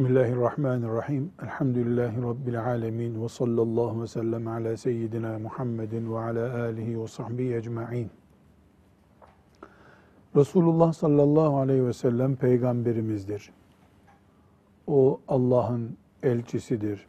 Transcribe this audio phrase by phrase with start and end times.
[0.00, 1.32] Bismillahirrahmanirrahim.
[1.42, 3.22] Elhamdülillahi Rabbil alemin.
[3.22, 8.10] Ve sallallahu ve sellem ala seyyidina Muhammedin ve ala alihi ve sahbihi ecma'in.
[10.36, 13.52] Resulullah sallallahu aleyhi ve sellem peygamberimizdir.
[14.86, 17.06] O Allah'ın elçisidir.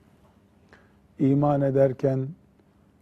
[1.20, 2.28] İman ederken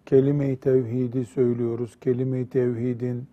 [0.06, 2.00] kelime-i tevhidi söylüyoruz.
[2.02, 3.28] Kelime-i tevhidin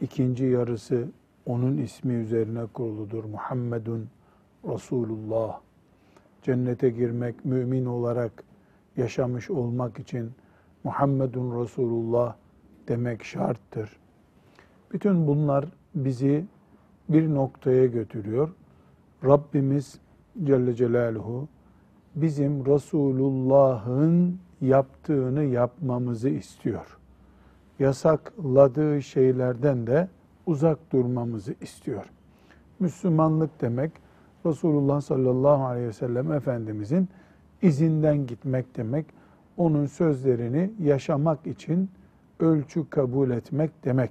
[0.00, 1.08] ikinci yarısı
[1.46, 3.24] onun ismi üzerine kuruludur.
[3.24, 4.08] Muhammedun
[4.64, 5.60] Resulullah
[6.42, 8.44] cennete girmek, mümin olarak
[8.96, 10.30] yaşamış olmak için
[10.84, 12.34] Muhammedun Resulullah
[12.88, 13.96] demek şarttır.
[14.92, 15.64] Bütün bunlar
[15.94, 16.44] bizi
[17.08, 18.50] bir noktaya götürüyor.
[19.24, 19.98] Rabbimiz
[20.44, 21.48] Celle Celaluhu
[22.14, 26.98] bizim Resulullah'ın yaptığını yapmamızı istiyor.
[27.78, 30.08] Yasakladığı şeylerden de
[30.46, 32.10] uzak durmamızı istiyor.
[32.80, 33.92] Müslümanlık demek,
[34.46, 37.08] Resulullah sallallahu aleyhi ve sellem Efendimizin
[37.62, 39.06] izinden gitmek demek,
[39.56, 41.90] onun sözlerini yaşamak için
[42.40, 44.10] ölçü kabul etmek demek.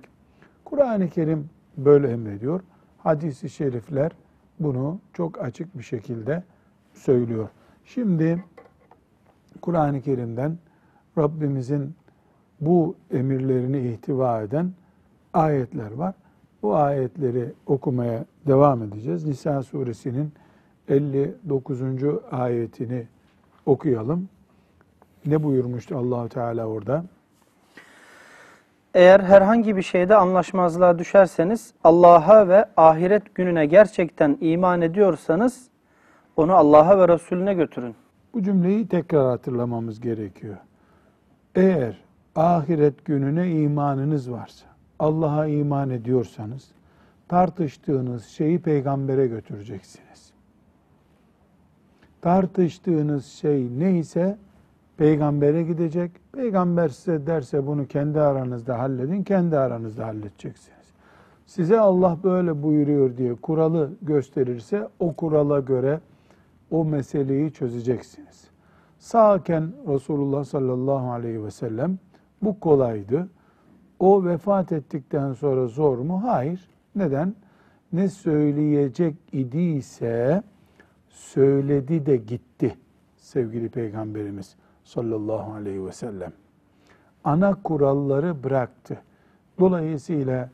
[0.65, 2.61] Kur'an-ı Kerim böyle emrediyor.
[2.97, 4.11] Hadis-i şerifler
[4.59, 6.43] bunu çok açık bir şekilde
[6.93, 7.49] söylüyor.
[7.85, 8.43] Şimdi
[9.61, 10.57] Kur'an-ı Kerim'den
[11.17, 11.95] Rabbimizin
[12.61, 14.71] bu emirlerini ihtiva eden
[15.33, 16.15] ayetler var.
[16.63, 19.25] Bu ayetleri okumaya devam edeceğiz.
[19.25, 20.33] Nisa suresinin
[20.89, 21.81] 59.
[22.31, 23.07] ayetini
[23.65, 24.29] okuyalım.
[25.25, 27.03] Ne buyurmuştu Allahu Teala orada?
[28.93, 35.69] Eğer herhangi bir şeyde anlaşmazlığa düşerseniz Allah'a ve ahiret gününe gerçekten iman ediyorsanız
[36.37, 37.95] onu Allah'a ve Resulüne götürün.
[38.33, 40.57] Bu cümleyi tekrar hatırlamamız gerekiyor.
[41.55, 41.97] Eğer
[42.35, 44.65] ahiret gününe imanınız varsa,
[44.99, 46.71] Allah'a iman ediyorsanız
[47.27, 50.33] tartıştığınız şeyi peygambere götüreceksiniz.
[52.21, 54.37] Tartıştığınız şey neyse
[54.97, 56.11] peygambere gidecek.
[56.31, 60.79] Peygamber size derse bunu kendi aranızda halledin, kendi aranızda halledeceksiniz.
[61.45, 65.99] Size Allah böyle buyuruyor diye kuralı gösterirse o kurala göre
[66.71, 68.47] o meseleyi çözeceksiniz.
[68.99, 71.99] Sağken Resulullah sallallahu aleyhi ve sellem
[72.41, 73.27] bu kolaydı.
[73.99, 76.23] O vefat ettikten sonra zor mu?
[76.23, 76.69] Hayır.
[76.95, 77.33] Neden?
[77.93, 80.43] Ne söyleyecek idiyse
[81.09, 82.77] söyledi de gitti
[83.17, 86.33] sevgili Peygamberimiz sallallahu aleyhi ve sellem.
[87.23, 88.97] Ana kuralları bıraktı.
[89.59, 90.49] Dolayısıyla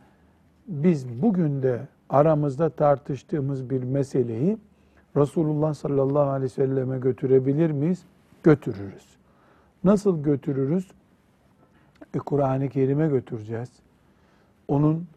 [0.68, 4.58] biz bugün de aramızda tartıştığımız bir meseleyi
[5.16, 8.04] Resulullah sallallahu aleyhi ve selleme götürebilir miyiz?
[8.44, 9.18] Götürürüz.
[9.84, 10.92] Nasıl götürürüz?
[12.16, 13.70] E, Kur'an-ı Kerim'e götüreceğiz.
[14.68, 15.08] Onun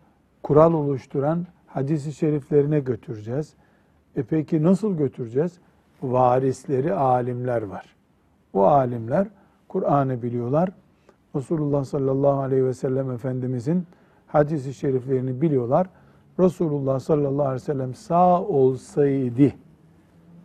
[0.42, 3.54] kural oluşturan hadisi şeriflerine götüreceğiz.
[4.16, 5.58] E peki nasıl götüreceğiz?
[6.02, 7.96] Varisleri alimler var.
[8.52, 9.28] O alimler
[9.68, 10.70] Kur'an'ı biliyorlar.
[11.36, 13.86] Resulullah sallallahu aleyhi ve sellem Efendimizin
[14.26, 15.86] hadisi şeriflerini biliyorlar.
[16.40, 19.52] Resulullah sallallahu aleyhi ve sellem sağ olsaydı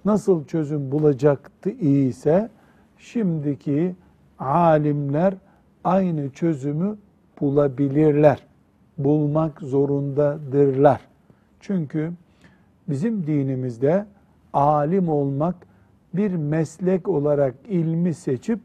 [0.05, 2.49] nasıl çözüm bulacaktı ise
[2.97, 3.95] şimdiki
[4.39, 5.33] alimler
[5.83, 6.97] aynı çözümü
[7.41, 8.43] bulabilirler.
[8.97, 11.01] Bulmak zorundadırlar.
[11.59, 12.11] Çünkü
[12.89, 14.05] bizim dinimizde
[14.53, 15.55] alim olmak
[16.13, 18.59] bir meslek olarak ilmi seçip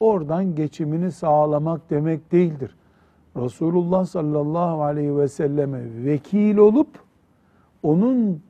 [0.00, 2.76] oradan geçimini sağlamak demek değildir.
[3.36, 6.88] Resulullah sallallahu aleyhi ve selleme vekil olup
[7.82, 8.42] onun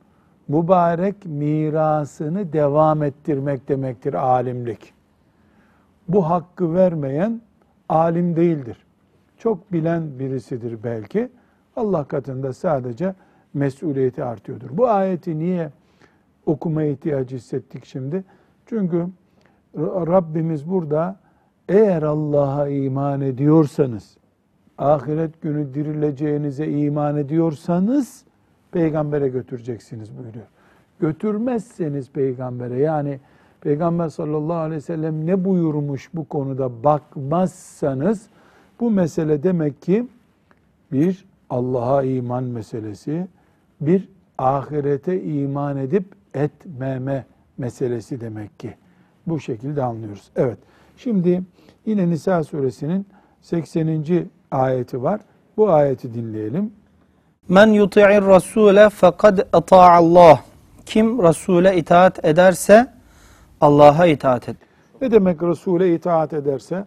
[0.47, 4.93] mübarek mirasını devam ettirmek demektir alimlik.
[6.07, 7.41] Bu hakkı vermeyen
[7.89, 8.85] alim değildir.
[9.37, 11.29] Çok bilen birisidir belki.
[11.75, 13.15] Allah katında sadece
[13.53, 14.69] mesuliyeti artıyordur.
[14.71, 15.71] Bu ayeti niye
[16.45, 18.23] okumaya ihtiyacı hissettik şimdi?
[18.65, 19.07] Çünkü
[19.85, 21.19] Rabbimiz burada
[21.69, 24.17] eğer Allah'a iman ediyorsanız,
[24.77, 28.23] ahiret günü dirileceğinize iman ediyorsanız
[28.71, 30.45] peygambere götüreceksiniz buyuruyor.
[30.99, 33.19] Götürmezseniz peygambere yani
[33.67, 38.27] Peygamber sallallahu aleyhi ve sellem ne buyurmuş bu konuda bakmazsanız
[38.79, 40.07] bu mesele demek ki
[40.91, 43.27] bir Allah'a iman meselesi,
[43.81, 47.25] bir ahirete iman edip etmeme
[47.57, 48.73] meselesi demek ki.
[49.27, 50.29] Bu şekilde anlıyoruz.
[50.35, 50.57] Evet.
[50.97, 51.41] Şimdi
[51.85, 53.07] yine Nisa suresinin
[53.41, 54.29] 80.
[54.51, 55.21] ayeti var.
[55.57, 56.71] Bu ayeti dinleyelim.
[57.49, 59.39] Men yuti'ir rasule fekad
[59.71, 60.39] Allah.
[60.85, 62.96] Kim Resul'e itaat ederse
[63.61, 64.57] Allah'a itaat et.
[65.01, 66.85] Ne demek Resul'e itaat ederse?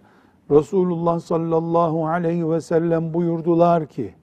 [0.51, 4.15] Resulullah sallallahu aleyhi ve sellem buyurdular ki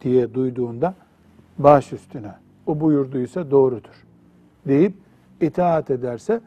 [0.00, 0.94] diye duyduğunda
[1.58, 2.34] baş üstüne
[2.66, 4.04] o buyurduysa doğrudur
[4.68, 4.94] deyip
[5.40, 6.40] itaat ederse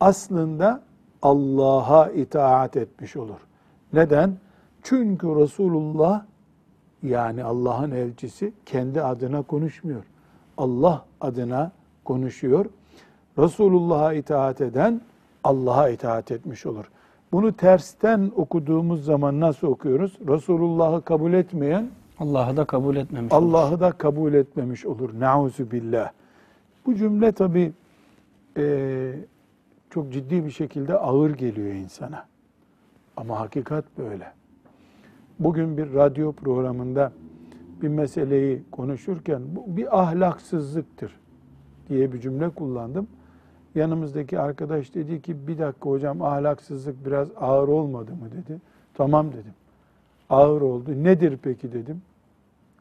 [0.00, 0.82] aslında
[1.22, 3.38] Allah'a itaat etmiş olur.
[3.92, 4.36] Neden?
[4.82, 6.24] Çünkü Resulullah
[7.02, 10.04] yani Allah'ın elçisi kendi adına konuşmuyor.
[10.56, 11.72] Allah adına
[12.04, 12.66] konuşuyor.
[13.38, 15.00] Resulullah'a itaat eden
[15.44, 16.84] Allah'a itaat etmiş olur.
[17.32, 20.18] Bunu tersten okuduğumuz zaman nasıl okuyoruz?
[20.28, 21.88] Resulullah'ı kabul etmeyen
[22.18, 23.32] Allah'ı da kabul etmemiş.
[23.32, 23.54] olur.
[23.54, 25.10] Allah'ı da kabul etmemiş olur.
[25.20, 26.10] Nauzu billah.
[26.86, 27.72] Bu cümle tabi
[29.90, 32.26] çok ciddi bir şekilde ağır geliyor insana.
[33.16, 34.32] Ama hakikat böyle.
[35.38, 37.12] Bugün bir radyo programında
[37.82, 41.16] bir meseleyi konuşurken bu bir ahlaksızlıktır
[41.88, 43.06] diye bir cümle kullandım.
[43.74, 48.60] Yanımızdaki arkadaş dedi ki bir dakika hocam ahlaksızlık biraz ağır olmadı mı dedi.
[48.94, 49.54] Tamam dedim.
[50.30, 50.90] Ağır oldu.
[51.04, 52.02] Nedir peki dedim.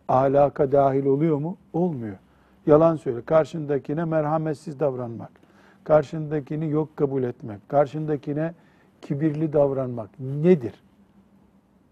[0.07, 1.57] Ahlaka dahil oluyor mu?
[1.73, 2.15] Olmuyor.
[2.67, 3.21] Yalan söyle.
[3.21, 5.31] Karşındakine merhametsiz davranmak.
[5.83, 7.69] Karşındakini yok kabul etmek.
[7.69, 8.53] Karşındakine
[9.01, 10.73] kibirli davranmak nedir?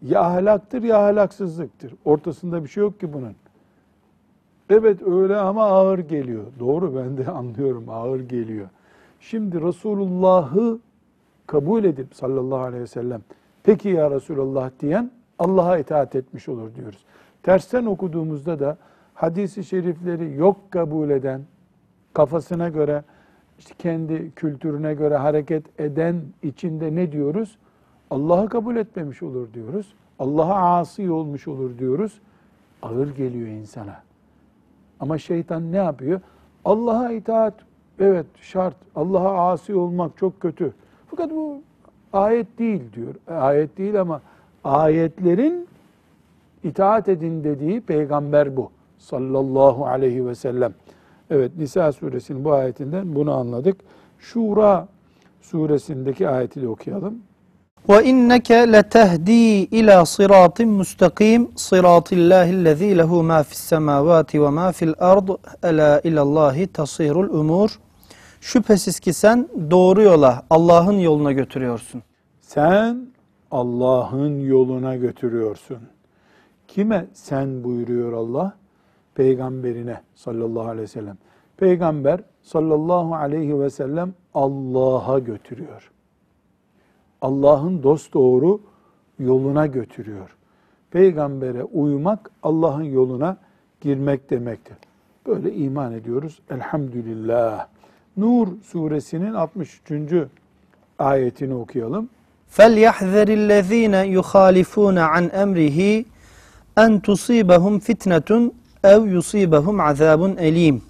[0.01, 1.93] Ya ahlaktır ya ahlaksızlıktır.
[2.05, 3.35] Ortasında bir şey yok ki bunun.
[4.69, 6.43] Evet öyle ama ağır geliyor.
[6.59, 8.67] Doğru ben de anlıyorum ağır geliyor.
[9.19, 10.79] Şimdi Resulullah'ı
[11.47, 13.21] kabul edip sallallahu aleyhi ve sellem
[13.63, 17.05] peki ya Resulullah diyen Allah'a itaat etmiş olur diyoruz.
[17.43, 18.77] Tersten okuduğumuzda da
[19.13, 21.41] hadisi şerifleri yok kabul eden,
[22.13, 23.03] kafasına göre,
[23.59, 27.57] işte kendi kültürüne göre hareket eden içinde ne diyoruz?
[28.11, 29.93] Allah'ı kabul etmemiş olur diyoruz.
[30.19, 32.21] Allah'a asi olmuş olur diyoruz.
[32.81, 34.03] Ağır geliyor insana.
[34.99, 36.21] Ama şeytan ne yapıyor?
[36.65, 37.53] Allah'a itaat
[38.00, 38.76] evet şart.
[38.96, 40.72] Allah'a asi olmak çok kötü.
[41.10, 41.58] Fakat bu
[42.12, 43.14] ayet değil diyor.
[43.40, 44.20] Ayet değil ama
[44.64, 45.68] ayetlerin
[46.64, 48.70] itaat edin dediği peygamber bu.
[48.98, 50.74] Sallallahu aleyhi ve sellem.
[51.30, 53.76] Evet Nisa suresinin bu ayetinden bunu anladık.
[54.18, 54.88] Şura
[55.42, 57.14] suresindeki ayeti de okuyalım.
[57.88, 59.46] وَاِنَّكَ لَتَهْد۪ي
[59.78, 65.28] اِلَى صِرَاطٍ مُسْتَقِيمٍ صِرَاطِ اللّٰهِ الَّذ۪ي لَهُ مَا فِي السَّمَاوَاتِ وَمَا فِي الْأَرْضِ
[65.68, 67.70] اَلَا اِلَى اللّٰهِ تَصِيرُ الْاُمُورِ
[68.41, 72.03] Şüphesiz ki sen doğru yola, Allah'ın yoluna götürüyorsun.
[72.41, 73.07] Sen
[73.51, 75.79] Allah'ın yoluna götürüyorsun.
[76.67, 78.57] Kime sen buyuruyor Allah?
[79.15, 81.17] Peygamberine sallallahu aleyhi ve sellem.
[81.57, 85.91] Peygamber sallallahu aleyhi ve sellem Allah'a götürüyor.
[87.21, 88.61] Allah'ın dost doğru
[89.19, 90.35] yoluna götürüyor.
[90.91, 93.37] Peygambere uymak Allah'ın yoluna
[93.81, 94.77] girmek demektir.
[95.27, 96.39] Böyle iman ediyoruz.
[96.49, 97.67] Elhamdülillah.
[98.18, 99.92] Nur suresinin 63.
[100.98, 102.08] ayetini okuyalım.
[102.56, 106.04] فَلْيَحْذَرِ الَّذ۪ينَ يُخَالِفُونَ عَنْ اَمْرِهِ
[106.76, 108.50] اَنْ تُصِيبَهُمْ فِتْنَةٌ
[108.84, 110.82] ev yusibahum azabun elim.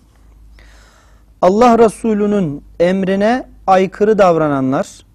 [1.42, 5.06] Allah Resulü'nün emrine aykırı davrananlar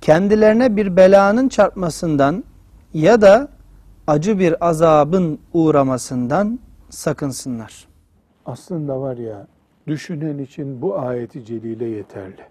[0.00, 2.44] kendilerine bir belanın çarpmasından
[2.94, 3.48] ya da
[4.06, 6.60] acı bir azabın uğramasından
[6.90, 7.88] sakınsınlar.
[8.46, 9.46] Aslında var ya
[9.87, 12.41] düşünen için bu ayeti celile yeterli.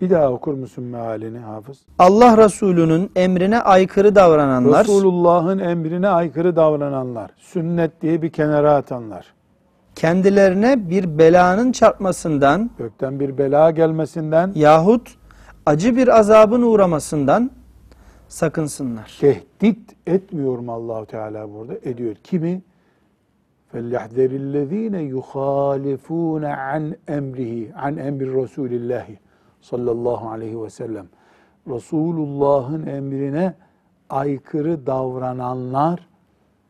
[0.00, 1.78] Bir daha okur musun mealini hafız?
[1.98, 9.34] Allah Resulü'nün emrine aykırı davrananlar, Resulullah'ın emrine aykırı davrananlar, sünnet diye bir kenara atanlar,
[9.94, 15.14] kendilerine bir belanın çarpmasından gökten bir bela gelmesinden yahut
[15.66, 17.50] acı bir azabın uğramasından
[18.28, 19.16] sakınsınlar.
[19.20, 21.74] tehdit etmiyor mu Allahu Teala burada?
[21.84, 22.14] Ediyor.
[22.24, 22.62] Kimi?
[23.73, 26.83] فَلْيَحْذَرِ الَّذ۪ينَ يُخَالِفُونَ عَنْ
[27.17, 27.53] اَمْرِهِ
[27.83, 29.07] عَنْ اَمْرِ رَسُولِ اللّٰهِ
[29.61, 31.07] sallallahu aleyhi ve sellem.
[31.67, 33.53] Resulullah'ın emrine
[34.09, 36.07] aykırı davrananlar,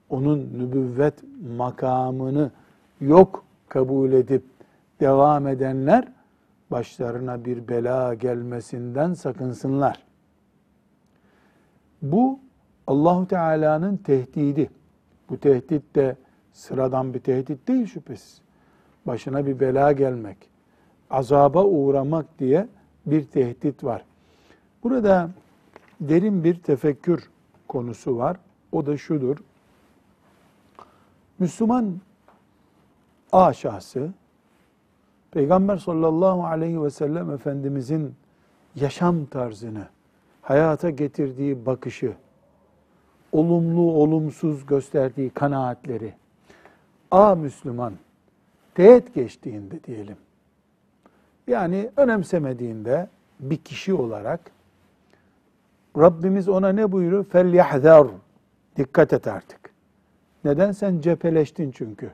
[0.09, 1.13] onun nübüvvet
[1.57, 2.51] makamını
[3.01, 4.43] yok kabul edip
[5.00, 6.07] devam edenler,
[6.71, 10.03] başlarına bir bela gelmesinden sakınsınlar.
[12.01, 12.39] Bu
[12.88, 14.69] Allahu Teala'nın tehdidi.
[15.29, 16.15] Bu tehdit de
[16.56, 18.40] sıradan bir tehdit değil şüphesiz.
[19.06, 20.36] Başına bir bela gelmek,
[21.10, 22.68] azaba uğramak diye
[23.06, 24.04] bir tehdit var.
[24.82, 25.30] Burada
[26.00, 27.30] derin bir tefekkür
[27.68, 28.36] konusu var.
[28.72, 29.36] O da şudur.
[31.38, 32.00] Müslüman
[33.32, 34.10] A şahsı
[35.30, 38.14] Peygamber sallallahu aleyhi ve sellem Efendimizin
[38.75, 39.86] yaşam tarzını,
[40.42, 42.12] hayata getirdiği bakışı,
[43.32, 46.14] olumlu olumsuz gösterdiği kanaatleri
[47.11, 47.93] A Müslüman
[48.75, 50.17] teğet geçtiğinde diyelim
[51.47, 53.07] yani önemsemediğinde
[53.39, 54.39] bir kişi olarak
[55.97, 57.25] Rabbimiz ona ne buyuruyor?
[57.25, 58.07] فَلْيَحْذَرْ
[58.77, 59.59] Dikkat et artık.
[60.43, 60.71] Neden?
[60.71, 62.11] Sen cepheleştin çünkü.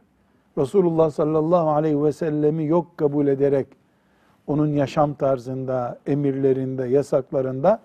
[0.58, 3.68] Resulullah sallallahu aleyhi ve sellemi yok kabul ederek
[4.48, 7.82] onun yaşam tarzında, emirlerinde, yasaklarında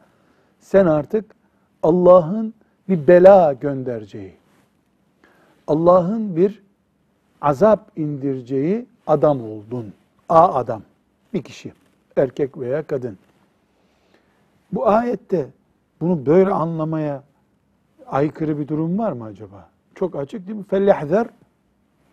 [0.60, 1.34] sen artık
[1.82, 2.54] Allah'ın
[2.88, 4.34] bir bela göndereceği,
[5.66, 6.62] Allah'ın bir
[7.40, 9.92] azap indireceği adam oldun.
[10.28, 10.82] A adam,
[11.34, 11.72] bir kişi,
[12.16, 13.18] erkek veya kadın.
[14.72, 15.50] Bu ayette
[16.00, 17.22] bunu böyle anlamaya
[18.06, 19.68] aykırı bir durum var mı acaba?
[19.94, 20.64] Çok açık değil mi?
[20.70, 21.28] فَلْيَحْذَرْ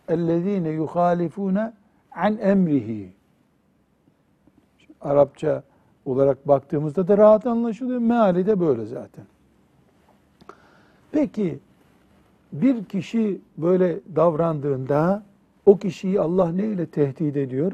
[0.09, 1.71] اَلَّذ۪ينَ يُخَالِفُونَ
[2.11, 3.13] an emrihi.
[5.01, 5.63] Arapça
[6.05, 7.99] olarak baktığımızda da rahat anlaşılıyor.
[7.99, 9.25] Meali de böyle zaten.
[11.11, 11.59] Peki
[12.54, 15.22] bir kişi böyle davrandığında
[15.66, 17.72] o kişiyi Allah ne ile tehdit ediyor?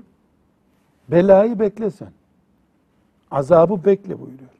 [1.08, 2.12] Belayı beklesen.
[3.30, 4.50] Azabı bekle buyuruyor.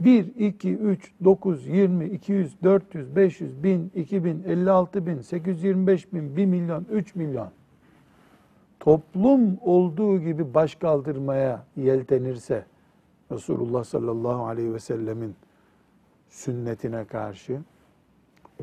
[0.00, 6.46] 1, 2, 3, 9, 20, 200, 400, 500, 1000, 2000, 56 bin, 825 bin, 1
[6.46, 7.48] milyon, 3 milyon
[8.80, 12.64] toplum olduğu gibi baş kaldırmaya yeltenirse
[13.32, 15.34] Resulullah sallallahu aleyhi ve sellemin
[16.30, 17.60] sünnetine karşı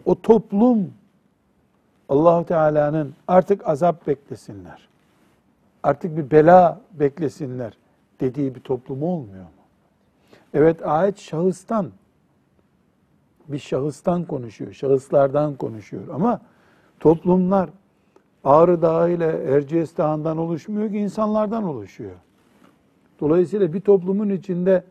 [0.05, 0.93] o toplum
[2.09, 4.87] Allahu Teala'nın artık azap beklesinler.
[5.83, 7.77] Artık bir bela beklesinler
[8.19, 9.49] dediği bir toplum olmuyor mu?
[10.53, 11.91] Evet ayet şahıstan
[13.47, 16.41] bir şahıstan konuşuyor, şahıslardan konuşuyor ama
[16.99, 17.69] toplumlar
[18.43, 22.15] Ağrı Dağı ile Erciyes Dağı'ndan oluşmuyor ki insanlardan oluşuyor.
[23.19, 24.83] Dolayısıyla bir toplumun içinde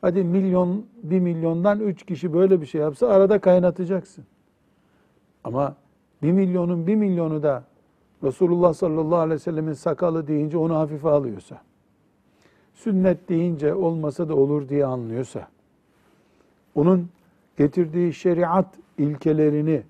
[0.00, 4.24] hadi milyon, bir milyondan üç kişi böyle bir şey yapsa arada kaynatacaksın.
[5.44, 5.74] Ama
[6.22, 7.64] bir milyonun bir milyonu da
[8.24, 11.60] Resulullah sallallahu aleyhi ve sellemin sakalı deyince onu hafife alıyorsa,
[12.74, 15.48] sünnet deyince olmasa da olur diye anlıyorsa,
[16.74, 17.08] onun
[17.58, 18.66] getirdiği şeriat
[18.98, 19.82] ilkelerini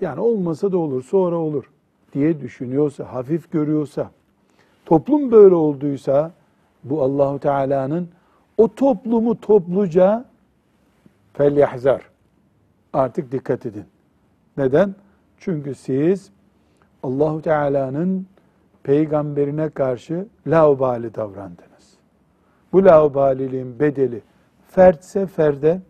[0.00, 1.70] yani olmasa da olur, sonra olur
[2.12, 4.10] diye düşünüyorsa, hafif görüyorsa,
[4.86, 6.32] toplum böyle olduysa
[6.84, 8.08] bu Allahu Teala'nın
[8.58, 10.24] o toplumu topluca
[11.32, 12.02] felyahzar.
[12.92, 13.84] Artık dikkat edin.
[14.56, 14.94] Neden?
[15.38, 16.30] Çünkü siz
[17.02, 18.26] Allahu Teala'nın
[18.82, 21.96] peygamberine karşı laubali davrandınız.
[22.72, 24.22] Bu laubaliliğin bedeli
[24.68, 25.80] fertse ferde,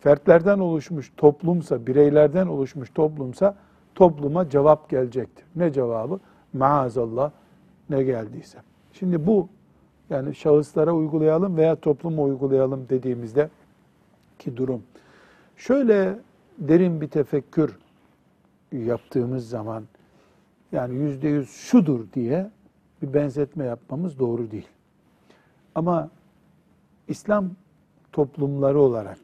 [0.00, 3.54] fertlerden oluşmuş toplumsa, bireylerden oluşmuş toplumsa
[3.94, 5.44] topluma cevap gelecektir.
[5.56, 6.20] Ne cevabı?
[6.52, 7.30] Maazallah
[7.90, 8.58] ne geldiyse.
[8.92, 9.48] Şimdi bu
[10.10, 13.50] yani şahıslara uygulayalım veya topluma uygulayalım dediğimizde
[14.38, 14.82] ki durum.
[15.56, 16.18] Şöyle
[16.58, 17.78] derin bir tefekkür
[18.72, 19.84] yaptığımız zaman
[20.72, 22.50] yani yüzde yüz şudur diye
[23.02, 24.68] bir benzetme yapmamız doğru değil.
[25.74, 26.10] Ama
[27.08, 27.50] İslam
[28.12, 29.18] toplumları olarak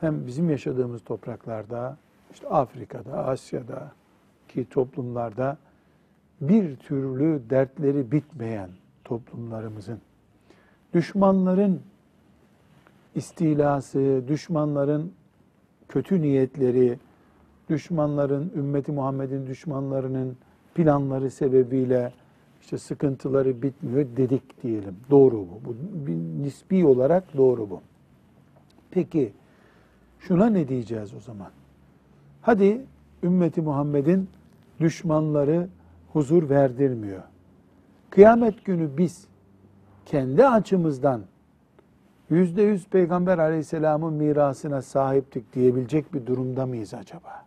[0.00, 1.96] hem bizim yaşadığımız topraklarda
[2.32, 3.92] işte Afrika'da, Asya'da
[4.48, 5.56] ki toplumlarda
[6.40, 8.70] bir türlü dertleri bitmeyen
[9.06, 10.00] toplumlarımızın
[10.94, 11.80] düşmanların
[13.14, 15.12] istilası, düşmanların
[15.88, 16.98] kötü niyetleri,
[17.70, 20.36] düşmanların, ümmeti Muhammed'in düşmanlarının
[20.74, 22.12] planları sebebiyle
[22.60, 24.96] işte sıkıntıları bitmiyor dedik diyelim.
[25.10, 25.60] Doğru bu.
[25.64, 25.74] Bu
[26.42, 27.80] nispi olarak doğru bu.
[28.90, 29.32] Peki
[30.20, 31.50] şuna ne diyeceğiz o zaman?
[32.42, 32.84] Hadi
[33.22, 34.28] ümmeti Muhammed'in
[34.80, 35.68] düşmanları
[36.12, 37.22] huzur verdirmiyor.
[38.16, 39.26] Kıyamet günü biz
[40.06, 41.22] kendi açımızdan
[42.30, 47.44] yüzde yüz Peygamber aleyhisselamın mirasına sahiptik diyebilecek bir durumda mıyız acaba?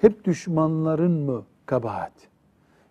[0.00, 2.12] Hep düşmanların mı kabahat?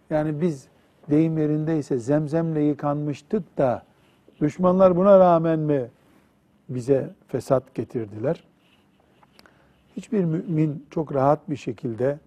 [0.10, 0.68] Yani biz
[1.10, 3.84] deyim yerindeyse zemzemle yıkanmıştık da
[4.42, 5.90] düşmanlar buna rağmen mi
[6.70, 8.44] bize fesat getirdiler?
[9.98, 12.20] Hiçbir mümin çok rahat bir şekilde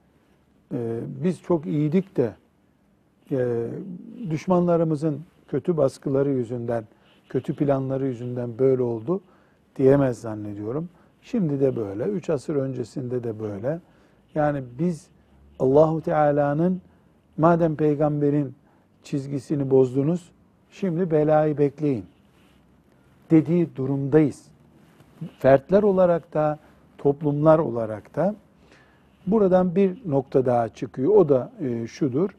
[0.75, 2.35] e, biz çok iyiydik de
[3.33, 3.67] e,
[4.31, 6.85] düşmanlarımızın kötü baskıları yüzünden,
[7.29, 9.21] kötü planları yüzünden böyle oldu
[9.77, 10.89] diyemez zannediyorum.
[11.23, 13.81] Şimdi de böyle, üç asır öncesinde de böyle.
[14.35, 15.07] Yani biz
[15.59, 16.81] Allahu Teala'nın
[17.39, 18.55] madem peygamberin
[19.03, 20.31] çizgisini bozdunuz,
[20.71, 22.05] şimdi belayı bekleyin
[23.31, 24.45] dediği durumdayız.
[25.39, 26.59] Fertler olarak da,
[26.99, 28.35] toplumlar olarak da
[29.27, 31.17] buradan bir nokta daha çıkıyor.
[31.17, 32.31] O da e, şudur.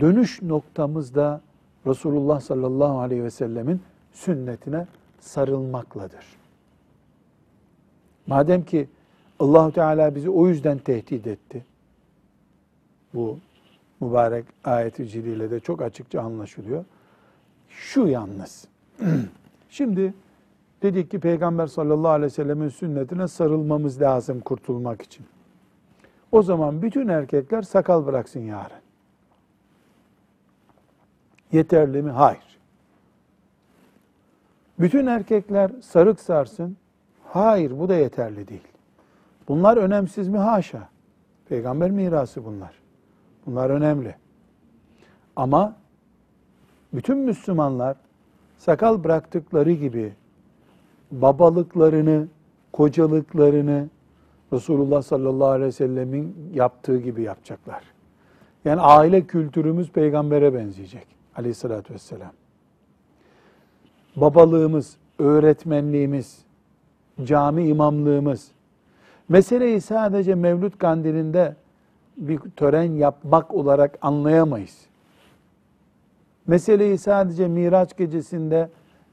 [0.00, 1.40] Dönüş noktamızda
[1.86, 3.80] Resulullah sallallahu aleyhi ve sellemin
[4.12, 4.86] sünnetine
[5.20, 6.24] sarılmakladır.
[8.26, 8.88] Madem ki
[9.38, 11.64] Allahu Teala bizi o yüzden tehdit etti.
[13.14, 13.38] Bu
[14.00, 16.84] mübarek ayet-i ciliyle de çok açıkça anlaşılıyor.
[17.68, 18.68] Şu yalnız.
[19.70, 20.14] Şimdi
[20.82, 25.26] dedik ki Peygamber sallallahu aleyhi ve sellemin sünnetine sarılmamız lazım kurtulmak için.
[26.32, 28.87] O zaman bütün erkekler sakal bıraksın yarın.
[31.52, 32.10] Yeterli mi?
[32.10, 32.58] Hayır.
[34.80, 36.76] Bütün erkekler sarık sarsın.
[37.24, 38.68] Hayır, bu da yeterli değil.
[39.48, 40.38] Bunlar önemsiz mi?
[40.38, 40.88] Haşa.
[41.48, 42.74] Peygamber mirası bunlar.
[43.46, 44.14] Bunlar önemli.
[45.36, 45.76] Ama
[46.92, 47.96] bütün Müslümanlar
[48.58, 50.12] sakal bıraktıkları gibi
[51.10, 52.26] babalıklarını,
[52.72, 53.88] kocalıklarını
[54.52, 57.82] Resulullah sallallahu aleyhi ve sellemin yaptığı gibi yapacaklar.
[58.64, 62.32] Yani aile kültürümüz peygambere benzeyecek aleyhissalatü vesselam.
[64.16, 66.38] Babalığımız, öğretmenliğimiz,
[67.24, 68.50] cami imamlığımız,
[69.28, 71.56] meseleyi sadece Mevlüt Kandili'nde
[72.16, 74.76] bir tören yapmak olarak anlayamayız.
[76.46, 78.68] Meseleyi sadece Miraç gecesinde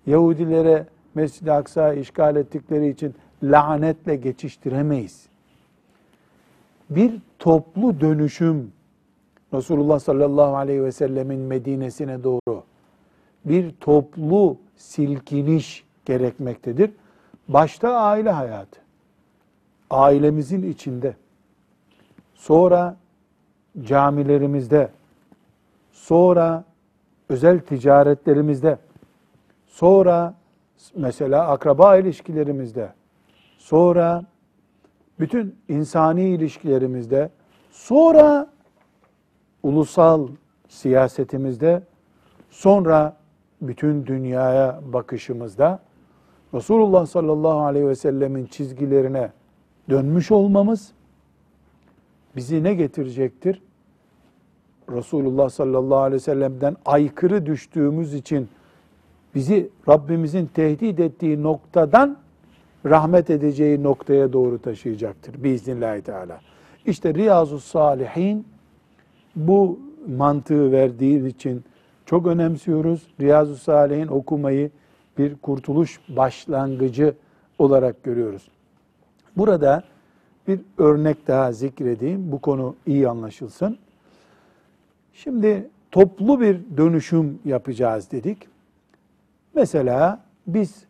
[0.08, 5.26] Yahudilere Mescid-i Aksa'yı işgal ettikleri için lanetle geçiştiremeyiz.
[6.90, 8.72] Bir toplu dönüşüm
[9.58, 12.64] Resulullah sallallahu aleyhi ve sellemin Medine'sine doğru
[13.46, 16.92] bir toplu silkiniş gerekmektedir.
[17.48, 18.80] Başta aile hayatı.
[19.90, 21.16] Ailemizin içinde.
[22.36, 22.98] Sonra
[23.84, 24.90] camilerimizde.
[25.92, 26.64] Sonra
[27.30, 28.78] özel ticaretlerimizde.
[29.68, 30.34] Sonra
[30.96, 32.90] mesela akraba ilişkilerimizde.
[33.58, 34.24] Sonra
[35.20, 37.30] bütün insani ilişkilerimizde.
[37.72, 38.55] Sonra
[39.66, 40.28] ulusal
[40.68, 41.82] siyasetimizde.
[42.50, 43.18] Sonra
[43.62, 45.80] bütün dünyaya bakışımızda
[46.54, 49.32] Resulullah sallallahu aleyhi ve sellemin çizgilerine
[49.90, 50.92] dönmüş olmamız
[52.36, 53.62] bizi ne getirecektir?
[54.92, 58.50] Resulullah sallallahu aleyhi ve sellem'den aykırı düştüğümüz için
[59.36, 62.18] bizi Rabbimizin tehdit ettiği noktadan
[62.86, 66.40] rahmet edeceği noktaya doğru taşıyacaktır biiznillahü teala.
[66.86, 68.55] İşte Riyazu Salihin
[69.36, 71.64] bu mantığı verdiği için
[72.06, 73.08] çok önemsiyoruz.
[73.20, 74.72] Riyazu Salihin okumayı
[75.18, 77.14] bir kurtuluş başlangıcı
[77.60, 78.50] olarak görüyoruz.
[79.38, 79.84] Burada
[80.48, 82.32] bir örnek daha zikredeyim.
[82.32, 83.78] Bu konu iyi anlaşılsın.
[85.14, 88.48] Şimdi toplu bir dönüşüm yapacağız dedik.
[89.54, 90.84] Mesela biz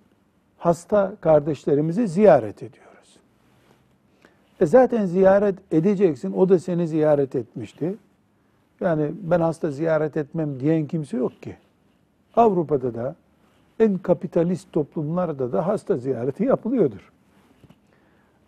[0.57, 3.19] hasta kardeşlerimizi ziyaret ediyoruz.
[4.59, 6.33] E zaten ziyaret edeceksin.
[6.33, 7.95] O da seni ziyaret etmişti.
[8.81, 11.57] Yani ben hasta ziyaret etmem diyen kimse yok ki.
[12.35, 13.15] Avrupa'da da
[13.79, 17.11] en kapitalist toplumlarda da hasta ziyareti yapılıyordur.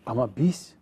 [0.06, 0.74] Ama biz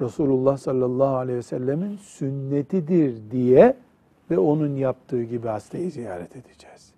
[0.00, 3.76] Resulullah sallallahu aleyhi ve sellemin sünnetidir diye
[4.30, 6.92] ve onun yaptığı gibi hastayı ziyaret edeceğiz.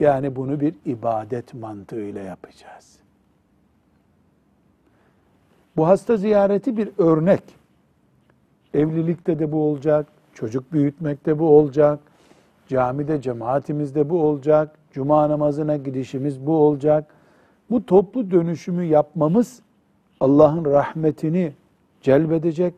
[0.00, 2.98] Yani bunu bir ibadet mantığıyla yapacağız.
[5.76, 7.42] Bu hasta ziyareti bir örnek.
[8.74, 11.98] Evlilikte de bu olacak, çocuk büyütmekte bu olacak,
[12.68, 17.04] camide, cemaatimizde bu olacak, cuma namazına gidişimiz bu olacak.
[17.70, 19.60] Bu toplu dönüşümü yapmamız
[20.20, 21.52] Allah'ın rahmetini
[22.00, 22.74] celbedecek.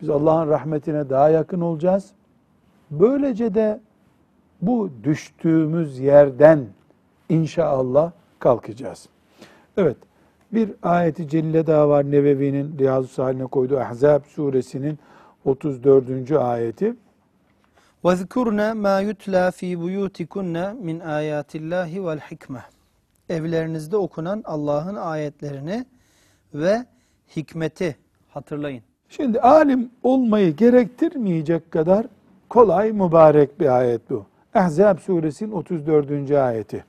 [0.00, 2.10] Biz Allah'ın rahmetine daha yakın olacağız.
[2.90, 3.80] Böylece de
[4.62, 6.66] bu düştüğümüz yerden
[7.28, 9.08] inşallah kalkacağız.
[9.76, 9.96] Evet,
[10.52, 14.98] bir ayeti celle daha var Nevevi'nin Riyazu Salih'ine koyduğu Ahzab suresinin
[15.45, 16.37] 34.
[16.37, 16.93] ayeti.
[18.03, 20.55] وَذْكُرْنَ مَا يُتْلَى ف۪ي بُيُوتِكُنَّ
[20.87, 22.61] مِنْ آيَاتِ اللّٰهِ وَالْحِكْمَةِ
[23.29, 25.85] Evlerinizde okunan Allah'ın ayetlerini
[26.53, 26.85] ve
[27.35, 27.95] hikmeti
[28.29, 28.83] hatırlayın.
[29.09, 32.05] Şimdi alim olmayı gerektirmeyecek kadar
[32.49, 34.25] kolay mübarek bir ayet bu.
[34.53, 36.31] Ahzab suresinin 34.
[36.31, 36.85] ayeti.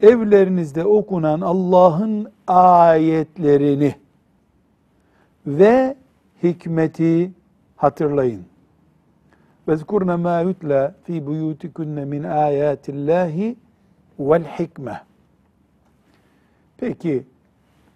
[0.00, 3.94] Evlerinizde okunan Allah'ın ayetlerini
[5.46, 5.96] ve
[6.42, 7.32] hikmeti
[7.83, 8.45] hatırlayın.
[9.67, 13.55] Vezkurna ma yutla fi buyutikunne min ayatillahi
[14.19, 15.01] vel hikme.
[16.77, 17.23] Peki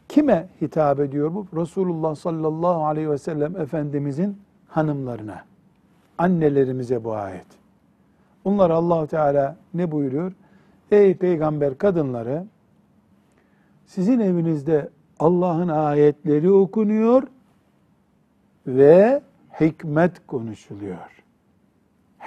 [0.09, 1.47] kime hitap ediyor bu?
[1.55, 5.45] Resulullah sallallahu aleyhi ve sellem Efendimizin hanımlarına,
[6.17, 7.47] annelerimize bu ayet.
[8.45, 10.31] Bunlar allah Teala ne buyuruyor?
[10.91, 12.45] Ey peygamber kadınları,
[13.85, 17.23] sizin evinizde Allah'ın ayetleri okunuyor
[18.67, 19.21] ve
[19.59, 21.23] hikmet konuşuluyor.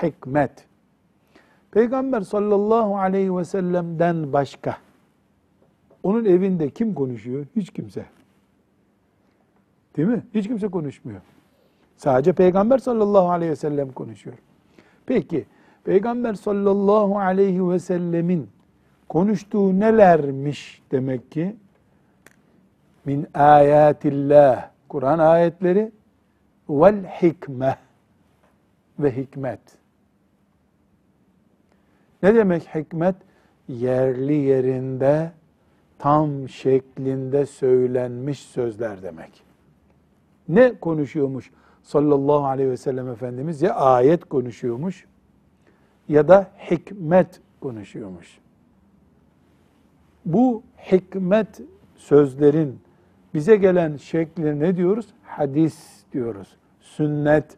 [0.03, 0.67] Hikmet.
[1.71, 4.77] Peygamber sallallahu aleyhi ve sellem'den başka
[6.03, 7.47] onun evinde kim konuşuyor?
[7.57, 8.05] Hiç kimse.
[9.97, 10.23] Değil mi?
[10.35, 11.21] Hiç kimse konuşmuyor.
[11.97, 14.37] Sadece Peygamber sallallahu aleyhi ve sellem konuşuyor.
[15.07, 15.47] Peki
[15.85, 18.49] Peygamber sallallahu aleyhi ve sellemin
[19.09, 21.57] konuştuğu nelermiş demek ki?
[23.05, 24.71] Min ayatillah.
[24.89, 25.93] Kur'an ayetleri
[26.71, 27.77] vel hikme
[28.99, 29.61] ve hikmet.
[32.23, 33.17] Ne demek hikmet?
[33.69, 35.33] Yerli yerinde
[35.99, 39.43] tam şeklinde söylenmiş sözler demek.
[40.49, 41.51] Ne konuşuyormuş
[41.83, 43.63] sallallahu aleyhi ve sellem Efendimiz?
[43.63, 45.07] Ya ayet konuşuyormuş
[46.09, 48.39] ya da hikmet konuşuyormuş.
[50.25, 51.61] Bu hikmet
[51.97, 52.81] sözlerin
[53.35, 55.07] bize gelen şekli ne diyoruz?
[55.23, 56.57] Hadis diyoruz.
[56.97, 57.57] Sünnet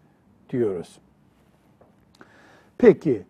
[0.50, 0.98] diyoruz.
[2.78, 3.22] Peki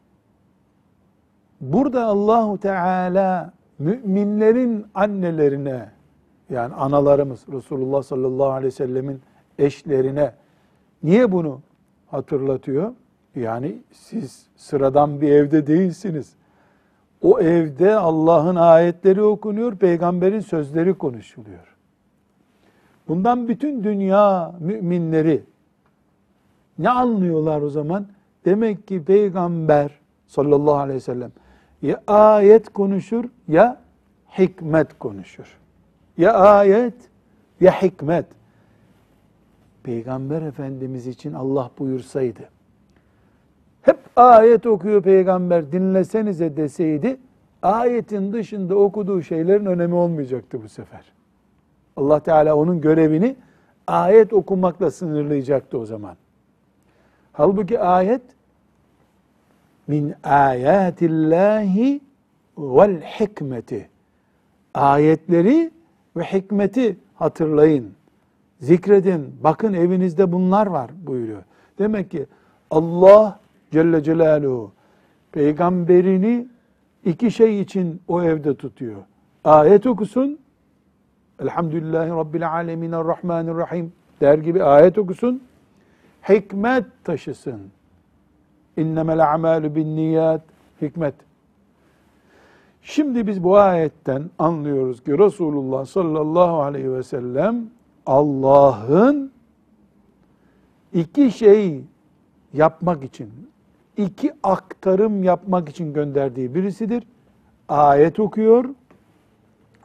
[1.61, 5.91] burada Allahu Teala müminlerin annelerine
[6.51, 9.21] yani analarımız Resulullah sallallahu aleyhi ve sellemin
[9.59, 10.35] eşlerine
[11.03, 11.61] niye bunu
[12.11, 12.93] hatırlatıyor?
[13.35, 16.33] Yani siz sıradan bir evde değilsiniz.
[17.23, 21.77] O evde Allah'ın ayetleri okunuyor, peygamberin sözleri konuşuluyor.
[23.09, 25.43] Bundan bütün dünya müminleri
[26.83, 28.07] ne anlıyorlar o zaman?
[28.45, 29.90] Demek ki peygamber
[30.27, 31.33] sallallahu aleyhi ve sellem
[31.83, 33.81] ya ayet konuşur ya
[34.38, 35.59] hikmet konuşur.
[36.16, 36.95] Ya ayet
[37.61, 38.27] ya hikmet.
[39.83, 42.49] Peygamber Efendimiz için Allah buyursaydı,
[43.83, 47.16] hep ayet okuyor peygamber dinlesenize deseydi,
[47.62, 51.12] ayetin dışında okuduğu şeylerin önemi olmayacaktı bu sefer.
[51.97, 53.37] Allah Teala onun görevini
[53.87, 56.16] ayet okumakla sınırlayacaktı o zaman.
[57.33, 58.23] Halbuki ayet
[59.87, 62.01] min ayatillahi
[62.59, 63.88] vel hikmeti.
[64.75, 65.71] Ayetleri
[66.16, 67.92] ve hikmeti hatırlayın.
[68.61, 69.35] Zikredin.
[69.45, 71.42] Bakın evinizde bunlar var buyuruyor.
[71.79, 72.27] Demek ki
[72.71, 73.40] Allah
[73.71, 74.73] Celle Celaluhu
[75.33, 76.47] peygamberini
[77.05, 79.03] iki şey için o evde tutuyor.
[79.45, 80.38] Ayet okusun.
[81.42, 85.42] Elhamdülillahi Rabbil Alemin Rahmanirrahim der gibi ayet okusun.
[86.29, 87.61] Hikmet taşısın.
[88.77, 90.43] İnnemel a'malu bin niyat
[90.83, 91.15] hikmet.
[92.83, 97.67] Şimdi biz bu ayetten anlıyoruz ki Resulullah sallallahu aleyhi ve sellem
[98.07, 99.33] Allah'ın
[100.93, 101.85] iki şey
[102.53, 103.31] yapmak için,
[103.97, 107.05] iki aktarım yapmak için gönderdiği birisidir.
[107.69, 108.65] Ayet okuyor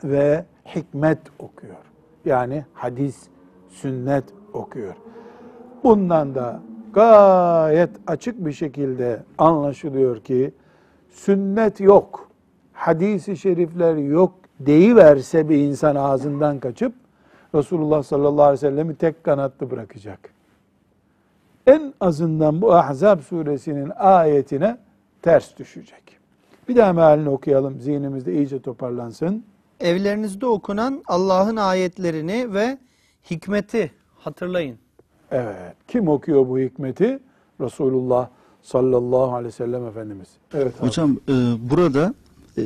[0.03, 0.45] ve
[0.75, 1.75] hikmet okuyor.
[2.25, 3.27] Yani hadis,
[3.69, 4.23] sünnet
[4.53, 4.95] okuyor.
[5.83, 6.59] Bundan da
[6.93, 10.51] gayet açık bir şekilde anlaşılıyor ki
[11.09, 12.29] sünnet yok,
[12.73, 16.93] hadisi şerifler yok deyiverse bir insan ağzından kaçıp
[17.55, 20.19] Resulullah sallallahu aleyhi ve sellem'i tek kanatlı bırakacak.
[21.67, 24.77] En azından bu Ahzab suresinin ayetine
[25.21, 26.17] ters düşecek.
[26.69, 29.43] Bir daha mealini okuyalım zihnimizde iyice toparlansın.
[29.79, 32.77] Evlerinizde okunan Allah'ın ayetlerini ve
[33.29, 34.77] hikmeti hatırlayın.
[35.31, 35.73] Evet.
[35.87, 37.19] Kim okuyor bu hikmeti?
[37.61, 38.29] Resulullah
[38.61, 40.27] sallallahu aleyhi ve sellem Efendimiz.
[40.53, 40.73] Evet.
[40.79, 40.87] abi.
[40.87, 41.33] Hocam e,
[41.69, 42.13] burada
[42.57, 42.61] e,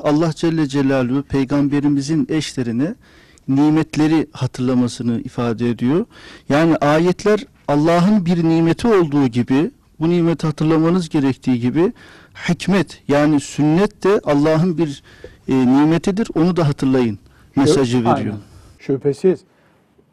[0.00, 2.94] Allah Celle Celaluhu peygamberimizin eşlerine
[3.48, 6.06] nimetleri hatırlamasını ifade ediyor.
[6.48, 9.70] Yani ayetler Allah'ın bir nimeti olduğu gibi
[10.00, 11.92] bu nimeti hatırlamanız gerektiği gibi
[12.48, 15.02] hikmet yani sünnet de Allah'ın bir
[15.48, 17.18] e, nimetidir onu da hatırlayın
[17.56, 18.16] mesajı veriyor.
[18.16, 18.36] Aynen.
[18.78, 19.40] Şüphesiz.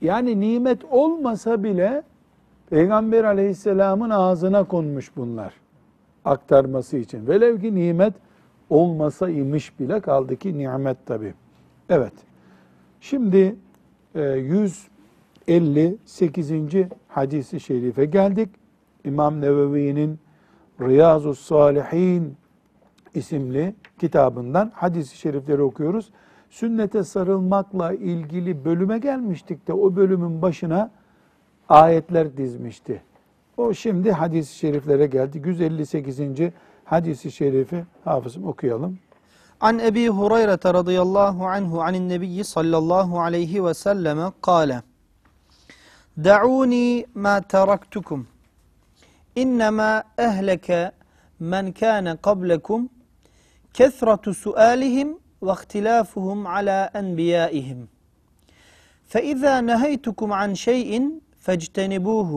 [0.02, 2.04] Yani nimet olmasa bile
[2.70, 5.54] Peygamber aleyhisselamın ağzına konmuş bunlar.
[6.26, 7.28] Aktarması için.
[7.28, 8.14] Velev ki nimet
[8.70, 11.34] olmasa imiş bile kaldı ki nimet tabi.
[11.90, 12.14] Evet.
[13.02, 13.56] Şimdi
[14.16, 16.52] e, 158.
[17.08, 18.50] hadisi şerife geldik.
[19.06, 20.20] İmam Nevevi'nin
[20.82, 22.38] Riyazu Salihin
[23.14, 26.10] isimli kitabından hadisi şerifleri okuyoruz.
[26.50, 30.92] Sünnete sarılmakla ilgili bölüme gelmiştik de o bölümün başına
[31.70, 33.02] ayetler dizmişti.
[33.58, 35.42] O şimdi hadis-i şeriflere geldi.
[35.46, 36.20] 158.
[36.86, 39.00] hadisi şerifi hafızım okuyalım.
[39.62, 44.82] An Ebi Hureyre radıyallahu anhu anin nebiyyi sallallahu aleyhi ve selleme kâle
[46.24, 48.28] Da'uni ma teraktukum
[49.36, 50.92] innema ehleke
[51.40, 52.90] men kâne qablekum
[53.74, 57.89] kethratu sualihim ve ihtilafuhum ala enbiyaihim
[59.13, 60.93] فإذا نهيتكم عن شيء
[61.45, 62.31] فاجتنبوه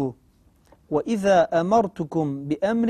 [0.94, 2.90] وإذا أمرتكم بأمر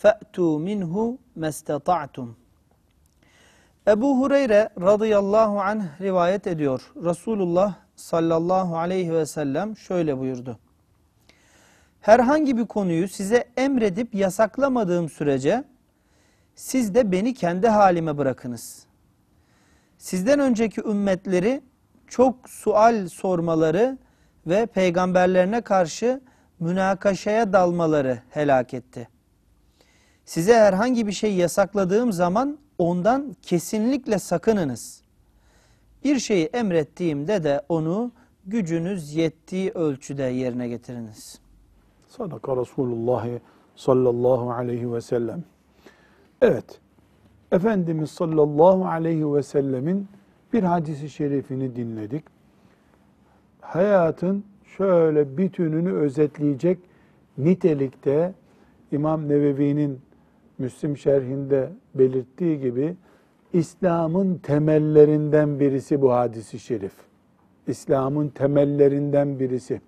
[0.00, 2.28] فأتوا منه ما استطعتم
[3.88, 6.92] Ebu Hureyre radıyallahu anh rivayet ediyor.
[7.04, 10.58] Resulullah sallallahu aleyhi ve sellem şöyle buyurdu.
[12.00, 15.64] Herhangi bir konuyu size emredip yasaklamadığım sürece
[16.54, 18.86] siz de beni kendi halime bırakınız.
[20.01, 21.61] Sizden önceki ümmetleri
[22.07, 23.97] çok sual sormaları
[24.47, 26.21] ve peygamberlerine karşı
[26.59, 29.09] münakaşaya dalmaları helak etti.
[30.25, 35.01] Size herhangi bir şey yasakladığım zaman ondan kesinlikle sakınınız.
[36.03, 38.11] Bir şeyi emrettiğimde de onu
[38.45, 41.39] gücünüz yettiği ölçüde yerine getiriniz.
[42.07, 43.27] Sadaka Resulullah
[43.75, 45.43] sallallahu aleyhi ve sellem.
[46.41, 46.80] Evet,
[47.51, 50.07] Efendimiz sallallahu aleyhi ve sellemin
[50.53, 52.23] bir hadisi şerifini dinledik.
[53.61, 54.43] Hayatın
[54.77, 56.79] şöyle bütününü özetleyecek
[57.37, 58.33] nitelikte
[58.91, 59.99] İmam Nevevi'nin
[60.57, 62.95] Müslim şerhinde belirttiği gibi
[63.53, 66.93] İslam'ın temellerinden birisi bu hadisi şerif.
[67.67, 69.81] İslam'ın temellerinden birisi.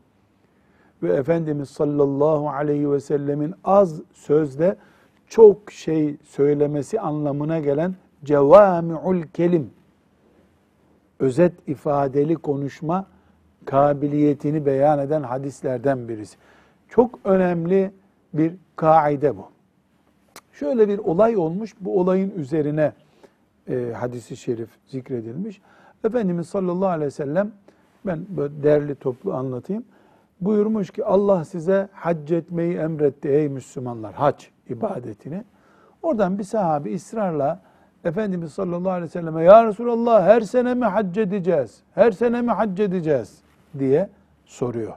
[1.04, 4.78] Ve Efendimiz sallallahu aleyhi ve sellemin az sözde
[5.34, 9.70] çok şey söylemesi anlamına gelen cevami'ul kelim,
[11.20, 13.06] özet ifadeli konuşma
[13.66, 16.38] kabiliyetini beyan eden hadislerden birisi.
[16.90, 17.92] Çok önemli
[18.34, 19.48] bir kaide bu.
[20.52, 22.94] Şöyle bir olay olmuş, bu olayın üzerine
[23.70, 25.62] e, hadisi şerif zikredilmiş.
[26.04, 27.52] Efendimiz sallallahu aleyhi ve sellem,
[28.06, 29.86] ben böyle derli toplu anlatayım.
[30.42, 35.44] Buyurmuş ki Allah size hac etmeyi emretti ey Müslümanlar, hac ibadetini.
[36.02, 37.60] Oradan bir sahabi ısrarla
[38.04, 41.80] Efendimiz sallallahu aleyhi ve selleme Ya Resulallah her sene mi hac edeceğiz?
[41.96, 43.44] Her sene mi hac edeceğiz?
[43.80, 44.10] diye
[44.46, 44.94] soruyor.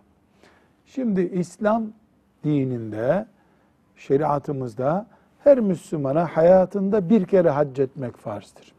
[0.86, 1.86] Şimdi İslam
[2.44, 3.26] dininde,
[3.96, 5.06] şeriatımızda
[5.44, 8.72] her Müslümana hayatında bir kere hac etmek farzdır.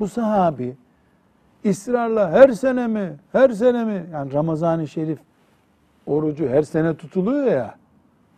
[0.00, 0.76] Bu sahabi
[1.66, 5.18] ısrarla her sene mi, her sene mi, yani Ramazan-ı Şerif
[6.06, 7.74] orucu her sene tutuluyor ya,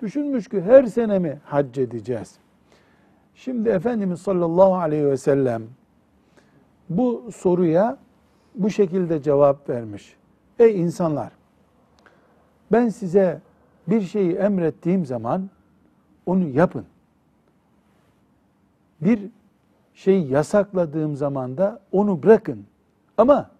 [0.03, 2.35] düşünmüş ki her sene mi hac edeceğiz?
[3.35, 5.63] Şimdi Efendimiz sallallahu aleyhi ve sellem
[6.91, 7.99] bu soruya
[8.55, 10.17] bu şekilde cevap vermiş.
[10.59, 11.33] Ey insanlar!
[12.73, 13.41] Ben size
[13.89, 15.51] bir şeyi emrettiğim zaman
[16.27, 16.85] onu yapın.
[19.01, 19.31] Bir
[19.95, 22.65] şey yasakladığım zaman da onu bırakın.
[23.19, 23.51] Ama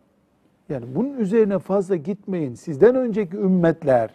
[0.69, 2.55] yani bunun üzerine fazla gitmeyin.
[2.55, 4.11] Sizden önceki ümmetler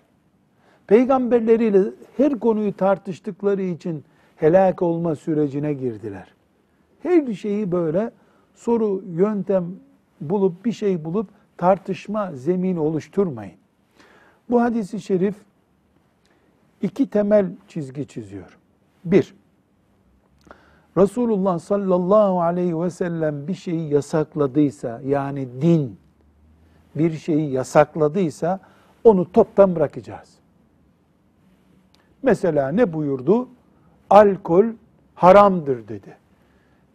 [0.88, 1.84] peygamberleriyle
[2.18, 4.04] her konuyu tartıştıkları için
[4.36, 6.34] helak olma sürecine girdiler.
[7.04, 8.12] Her şeyi böyle
[8.56, 9.66] soru, yöntem
[10.22, 13.56] bulup bir şey bulup tartışma zemini oluşturmayın.
[14.50, 15.36] Bu hadisi şerif
[16.82, 18.58] iki temel çizgi çiziyor.
[19.06, 19.36] Bir,
[20.98, 25.98] Resulullah sallallahu aleyhi ve sellem bir şeyi yasakladıysa yani din
[26.96, 28.60] bir şeyi yasakladıysa
[29.04, 30.30] onu toptan bırakacağız.
[32.26, 33.48] Mesela ne buyurdu?
[34.10, 34.66] Alkol
[35.16, 36.18] haramdır dedi.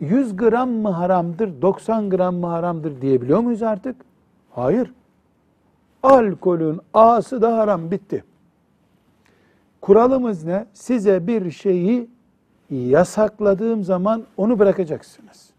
[0.00, 3.96] 100 gram mı haramdır, 90 gram mı haramdır diyebiliyor muyuz artık?
[4.50, 4.92] Hayır.
[6.02, 8.24] Alkolün A'sı da haram bitti.
[9.80, 10.66] Kuralımız ne?
[10.72, 12.10] Size bir şeyi
[12.70, 15.50] yasakladığım zaman onu bırakacaksınız.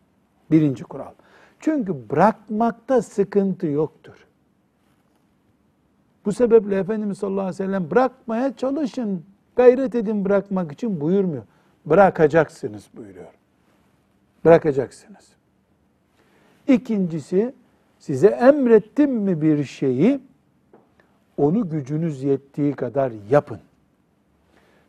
[0.51, 1.11] Birinci kural.
[1.59, 4.27] Çünkü bırakmakta sıkıntı yoktur.
[6.25, 9.23] Bu sebeple Efendimiz sallallahu aleyhi ve sellem bırakmaya çalışın,
[9.55, 11.43] gayret edin bırakmak için buyurmuyor.
[11.85, 13.33] Bırakacaksınız buyuruyor.
[14.45, 15.27] Bırakacaksınız.
[16.67, 17.53] İkincisi,
[17.99, 20.19] size emrettim mi bir şeyi,
[21.37, 23.59] onu gücünüz yettiği kadar yapın.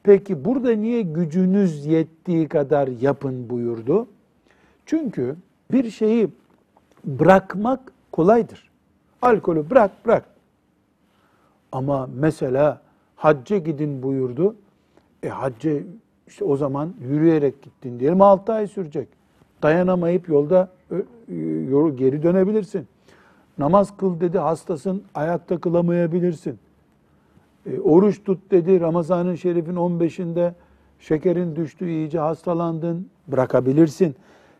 [0.03, 4.09] Peki burada niye gücünüz yettiği kadar yapın buyurdu?
[4.87, 5.37] Çünkü
[5.73, 6.29] bir şeyi
[7.05, 8.71] bırakmak kolaydır.
[9.23, 10.25] Alkolü bırak bırak.
[11.73, 12.82] Ama mesela
[13.23, 14.57] hacca gidin buyurdu.
[15.23, 15.71] E hacca
[16.27, 19.09] işte o zaman yürüyerek gittin diyelim 6 ay sürecek.
[19.63, 20.69] Dayanamayıp yolda
[21.97, 22.87] geri dönebilirsin.
[23.59, 26.59] Namaz kıl dedi hastasın ayakta kılamayabilirsin.
[27.67, 30.53] E, oruç tut dedi Ramazan'ın şerifin 15'inde
[31.01, 34.17] şekerin düştü iyice hastalandın bırakabilirsin.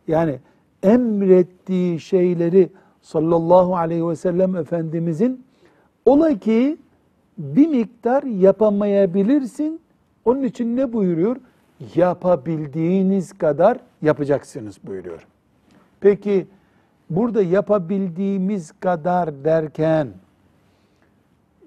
[0.09, 0.39] Yani
[0.83, 2.71] emrettiği şeyleri
[3.01, 5.45] sallallahu aleyhi ve sellem Efendimizin
[6.07, 6.79] ola ki
[7.43, 9.81] bir miktar yapamayabilirsin.
[10.25, 11.37] Onun için ne buyuruyor?
[11.95, 15.27] Yapabildiğiniz kadar yapacaksınız buyuruyor.
[16.01, 16.47] Peki
[17.11, 20.09] burada yapabildiğimiz kadar derken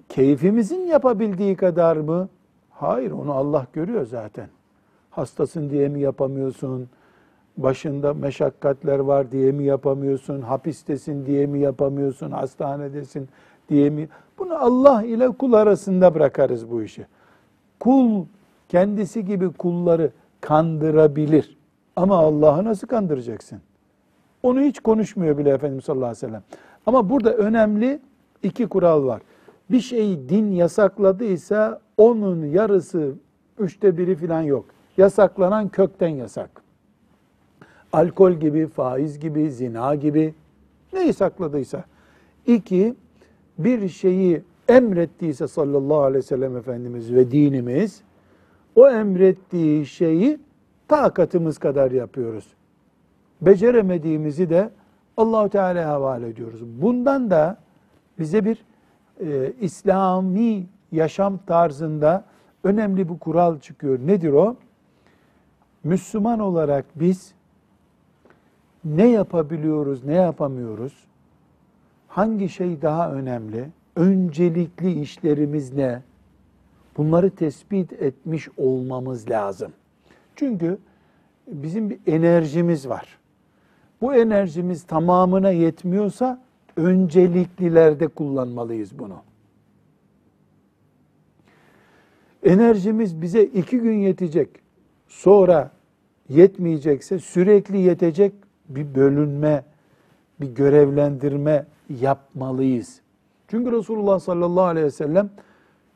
[0.08, 2.28] keyfimizin yapabildiği kadar mı?
[2.70, 4.48] Hayır onu Allah görüyor zaten.
[5.10, 6.88] Hastasın diye mi yapamıyorsun?
[7.56, 10.40] Başında meşakkatler var diye mi yapamıyorsun?
[10.42, 12.30] Hapistesin diye mi yapamıyorsun?
[12.30, 13.28] Hastanedesin
[13.68, 14.08] diye mi?
[14.38, 17.06] Bunu Allah ile kul arasında bırakarız bu işi.
[17.80, 18.24] Kul
[18.68, 21.56] kendisi gibi kulları kandırabilir.
[21.96, 23.60] Ama Allah'ı nasıl kandıracaksın?
[24.42, 26.42] Onu hiç konuşmuyor bile Efendimiz sallallahu aleyhi ve sellem.
[26.86, 28.00] Ama burada önemli
[28.42, 29.22] iki kural var.
[29.70, 33.12] Bir şeyi din yasakladıysa onun yarısı,
[33.58, 34.64] üçte biri falan yok.
[34.96, 36.62] yasaklanan kökten yasak.
[37.92, 40.34] Alkol gibi, faiz gibi, zina gibi
[40.92, 41.84] ne yasakladıysa.
[42.46, 42.94] İki,
[43.58, 48.02] bir şeyi emrettiyse sallallahu aleyhi ve sellem Efendimiz ve dinimiz,
[48.74, 50.38] o emrettiği şeyi
[50.88, 52.46] takatımız kadar yapıyoruz.
[53.40, 54.70] Beceremediğimizi de
[55.16, 56.60] Allahu Teala'ya havale ediyoruz.
[56.82, 57.56] Bundan da
[58.18, 58.64] bize bir
[59.20, 62.24] e, İslami yaşam tarzında
[62.64, 63.98] önemli bir kural çıkıyor.
[63.98, 64.56] Nedir o?
[65.84, 67.34] Müslüman olarak biz
[68.84, 71.06] ne yapabiliyoruz, ne yapamıyoruz?
[72.16, 73.68] Hangi şey daha önemli?
[73.96, 76.02] Öncelikli işlerimiz ne?
[76.96, 79.72] Bunları tespit etmiş olmamız lazım.
[80.36, 80.78] Çünkü
[81.46, 83.18] bizim bir enerjimiz var.
[84.00, 86.42] Bu enerjimiz tamamına yetmiyorsa
[86.76, 89.22] önceliklilerde kullanmalıyız bunu.
[92.42, 94.48] Enerjimiz bize iki gün yetecek,
[95.08, 95.70] sonra
[96.28, 98.32] yetmeyecekse sürekli yetecek
[98.68, 99.64] bir bölünme,
[100.40, 103.00] bir görevlendirme yapmalıyız.
[103.48, 105.30] Çünkü Resulullah sallallahu aleyhi ve sellem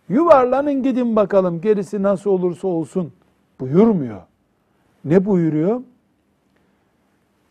[0.09, 3.13] yuvarlanın gidin bakalım gerisi nasıl olursa olsun
[3.61, 4.23] buyurmuyor.
[5.05, 5.81] Ne buyuruyor?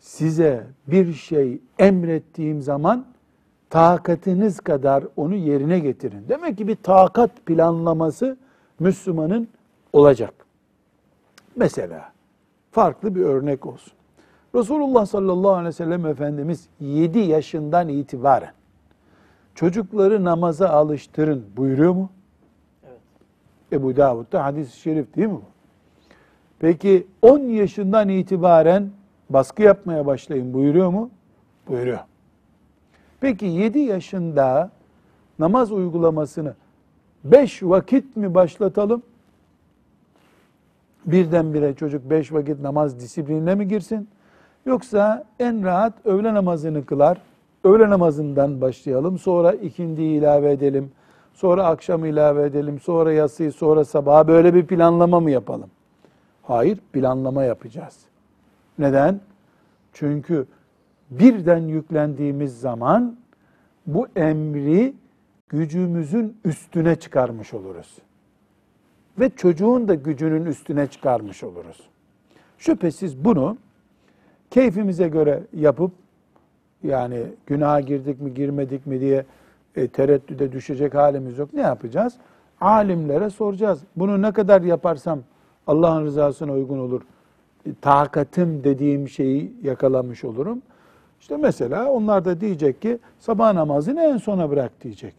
[0.00, 3.04] Size bir şey emrettiğim zaman
[3.70, 6.24] takatınız kadar onu yerine getirin.
[6.28, 8.36] Demek ki bir takat planlaması
[8.80, 9.48] Müslümanın
[9.92, 10.34] olacak.
[11.56, 12.12] Mesela
[12.70, 13.92] farklı bir örnek olsun.
[14.54, 18.52] Resulullah sallallahu aleyhi ve sellem Efendimiz 7 yaşından itibaren
[19.54, 22.10] çocukları namaza alıştırın buyuruyor mu?
[22.84, 23.00] Evet.
[23.72, 25.42] Ebu Davud'da hadis-i şerif değil mi bu?
[26.58, 28.90] Peki 10 yaşından itibaren
[29.30, 31.10] baskı yapmaya başlayın buyuruyor mu?
[31.68, 31.98] Buyuruyor.
[33.20, 34.70] Peki 7 yaşında
[35.38, 36.54] namaz uygulamasını
[37.24, 39.02] 5 vakit mi başlatalım?
[41.06, 44.08] Birdenbire çocuk 5 vakit namaz disiplinine mi girsin?
[44.66, 47.18] Yoksa en rahat öğle namazını kılar.
[47.64, 49.18] Öğle namazından başlayalım.
[49.18, 50.92] Sonra ikindiyi ilave edelim.
[51.34, 52.80] Sonra akşam ilave edelim.
[52.80, 55.70] Sonra yatsıyı, sonra sabaha böyle bir planlama mı yapalım?
[56.42, 57.98] Hayır, planlama yapacağız.
[58.78, 59.20] Neden?
[59.92, 60.46] Çünkü
[61.10, 63.16] birden yüklendiğimiz zaman
[63.86, 64.94] bu emri
[65.48, 67.98] gücümüzün üstüne çıkarmış oluruz.
[69.18, 71.80] Ve çocuğun da gücünün üstüne çıkarmış oluruz.
[72.58, 73.56] Şüphesiz bunu
[74.50, 75.90] keyfimize göre yapıp
[76.82, 79.24] yani günaha girdik mi girmedik mi diye
[79.76, 81.54] e, tereddüde düşecek halimiz yok.
[81.54, 82.14] Ne yapacağız?
[82.60, 83.80] Alimlere soracağız.
[83.96, 85.20] Bunu ne kadar yaparsam
[85.66, 87.02] Allah'ın rızasına uygun olur.
[87.66, 90.62] E, takatım dediğim şeyi yakalamış olurum.
[91.20, 95.14] İşte mesela onlar da diyecek ki sabah namazını en sona bırak diyecek.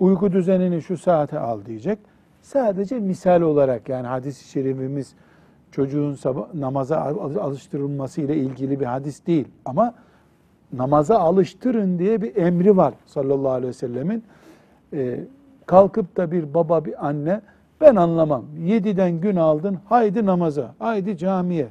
[0.00, 1.98] Uyku düzenini şu saate al diyecek.
[2.42, 5.14] Sadece misal olarak yani hadis-i şerifimiz
[5.76, 6.98] çocuğun sabah, namaza
[7.40, 9.48] alıştırılması ile ilgili bir hadis değil.
[9.64, 9.94] Ama
[10.72, 14.24] namaza alıştırın diye bir emri var sallallahu aleyhi ve sellemin.
[14.92, 15.20] Ee,
[15.66, 17.40] kalkıp da bir baba bir anne
[17.80, 18.44] ben anlamam.
[18.64, 21.68] Yediden gün aldın haydi namaza, haydi camiye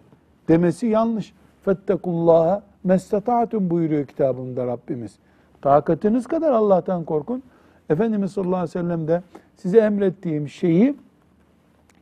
[0.48, 1.34] demesi yanlış.
[1.66, 5.16] Fettekullaha mestata'tum buyuruyor kitabında Rabbimiz.
[5.62, 7.44] Takatınız kadar Allah'tan korkun.
[7.90, 9.22] Efendimiz sallallahu aleyhi ve sellem de
[9.56, 10.96] size emrettiğim şeyi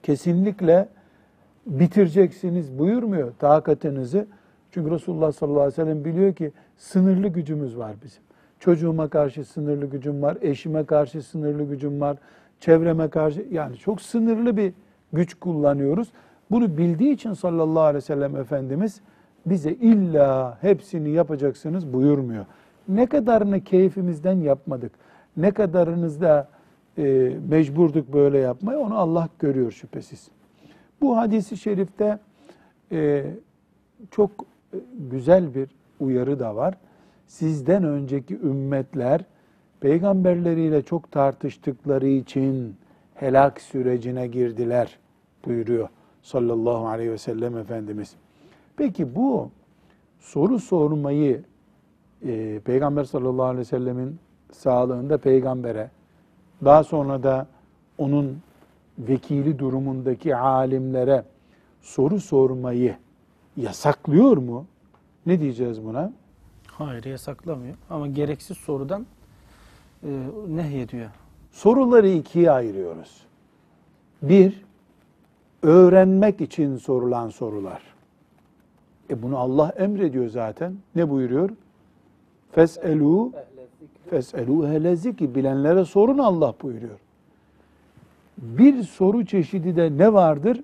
[0.04, 0.88] kesinlikle
[1.66, 4.28] bitireceksiniz buyurmuyor takatınızı.
[4.72, 8.24] Çünkü Resulullah sallallahu aleyhi ve sellem biliyor ki sınırlı gücümüz var bizim.
[8.60, 12.18] Çocuğuma karşı sınırlı gücüm var, eşime karşı sınırlı gücüm var,
[12.60, 14.74] çevreme karşı yani çok sınırlı bir
[15.14, 16.08] güç kullanıyoruz.
[16.52, 19.02] Bunu bildiği için sallallahu aleyhi ve sellem Efendimiz
[19.46, 22.46] bize illa hepsini yapacaksınız buyurmuyor.
[22.88, 24.92] Ne kadarını keyfimizden yapmadık,
[25.38, 26.48] ne kadarınızda
[26.98, 30.30] e, mecburduk böyle yapmaya onu Allah görüyor şüphesiz.
[31.04, 32.20] Bu hadisi şerifte
[32.92, 33.26] e,
[34.12, 34.32] çok
[34.74, 34.78] e,
[35.12, 36.78] güzel bir uyarı da var.
[37.28, 39.26] Sizden önceki ümmetler
[39.80, 42.76] peygamberleriyle çok tartıştıkları için
[43.16, 44.98] helak sürecine girdiler
[45.46, 45.90] buyuruyor
[46.22, 48.16] sallallahu aleyhi ve sellem Efendimiz.
[48.78, 49.50] Peki bu
[50.20, 51.44] soru sormayı
[52.26, 54.20] e, Peygamber sallallahu aleyhi ve sellemin
[54.52, 55.90] sağlığında peygambere
[56.66, 57.48] daha sonra da
[57.98, 58.38] onun
[58.98, 61.24] vekili durumundaki alimlere
[61.82, 62.96] soru sormayı
[63.58, 64.66] yasaklıyor mu?
[65.26, 66.14] Ne diyeceğiz buna?
[66.68, 69.06] Hayır yasaklamıyor ama gereksiz sorudan
[70.04, 70.10] e,
[70.48, 71.10] nehyediyor.
[71.52, 73.22] Soruları ikiye ayırıyoruz.
[74.22, 74.66] Bir,
[75.62, 77.82] öğrenmek için sorulan sorular.
[79.10, 80.76] E bunu Allah emrediyor zaten.
[80.96, 81.50] Ne buyuruyor?
[82.52, 83.32] Fes'elu
[84.10, 85.36] Fes'elu ehle zikri.
[85.36, 87.00] Bilenlere sorun Allah buyuruyor.
[88.38, 90.64] Bir soru çeşidi de ne vardır?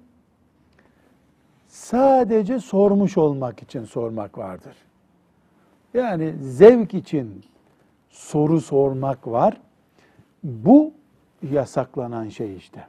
[1.70, 4.76] sadece sormuş olmak için sormak vardır.
[5.94, 7.44] Yani zevk için
[8.10, 9.62] soru sormak var.
[10.44, 10.94] Bu
[11.52, 12.88] yasaklanan şey işte.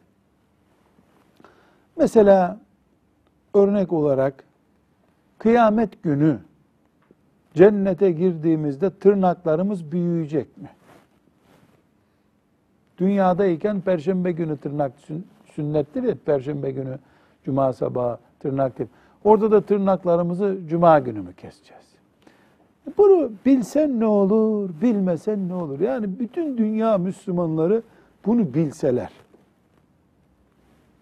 [1.96, 2.60] Mesela
[3.54, 4.44] örnek olarak
[5.38, 6.38] kıyamet günü
[7.54, 10.70] cennete girdiğimizde tırnaklarımız büyüyecek mi?
[13.00, 16.98] Dünyadayken perşembe günü tırnak sün- sünnettir ya perşembe günü
[17.44, 18.88] cuma sabahı tırnak tip.
[19.24, 21.84] Orada da tırnaklarımızı cuma günü mü keseceğiz?
[22.98, 25.80] Bunu bilsen ne olur, bilmesen ne olur?
[25.80, 27.82] Yani bütün dünya Müslümanları
[28.26, 29.10] bunu bilseler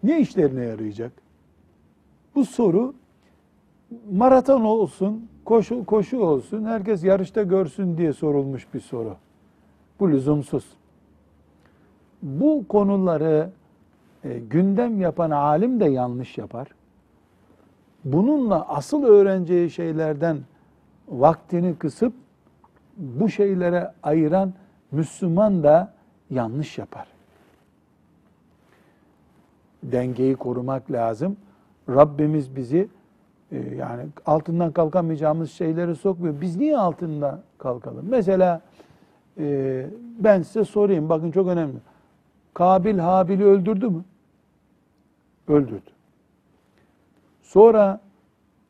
[0.03, 1.11] ne işlerine yarayacak?
[2.35, 2.93] Bu soru
[4.11, 9.15] maraton olsun, koşu, koşu olsun, herkes yarışta görsün diye sorulmuş bir soru.
[9.99, 10.65] Bu lüzumsuz.
[12.21, 13.49] Bu konuları
[14.23, 16.67] e, gündem yapan alim de yanlış yapar.
[18.05, 20.37] Bununla asıl öğreneceği şeylerden
[21.07, 22.13] vaktini kısıp
[22.97, 24.53] bu şeylere ayıran
[24.91, 25.93] Müslüman da
[26.29, 27.07] yanlış yapar.
[29.83, 31.37] Dengeyi korumak lazım.
[31.89, 32.87] Rabbimiz bizi
[33.51, 36.41] e, yani altından kalkamayacağımız şeyleri sokmuyor.
[36.41, 38.05] Biz niye altından kalkalım?
[38.09, 38.61] Mesela
[39.37, 39.85] e,
[40.19, 41.77] ben size sorayım, bakın çok önemli.
[42.53, 44.03] Kabil Habil'i öldürdü mü?
[45.47, 45.91] Öldürdü.
[47.41, 48.01] Sonra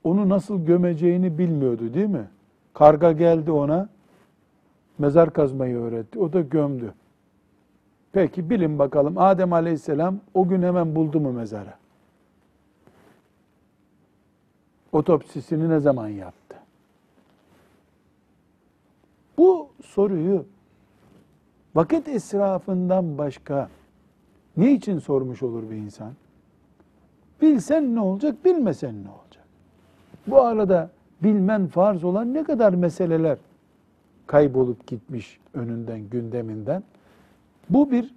[0.03, 2.27] onu nasıl gömeceğini bilmiyordu değil mi?
[2.73, 3.89] Karga geldi ona,
[4.97, 6.19] mezar kazmayı öğretti.
[6.19, 6.93] O da gömdü.
[8.11, 11.73] Peki bilin bakalım Adem Aleyhisselam o gün hemen buldu mu mezarı?
[14.91, 16.55] Otopsisini ne zaman yaptı?
[19.38, 20.45] Bu soruyu
[21.76, 23.70] vakit israfından başka
[24.57, 26.11] ne için sormuş olur bir insan?
[27.41, 29.43] Bilsen ne olacak, bilmesen ne olacak?
[30.28, 30.89] Bu arada
[31.24, 33.38] bilmen farz olan ne kadar meseleler
[34.28, 36.84] kaybolup gitmiş önünden, gündeminden.
[37.70, 38.13] Bu bir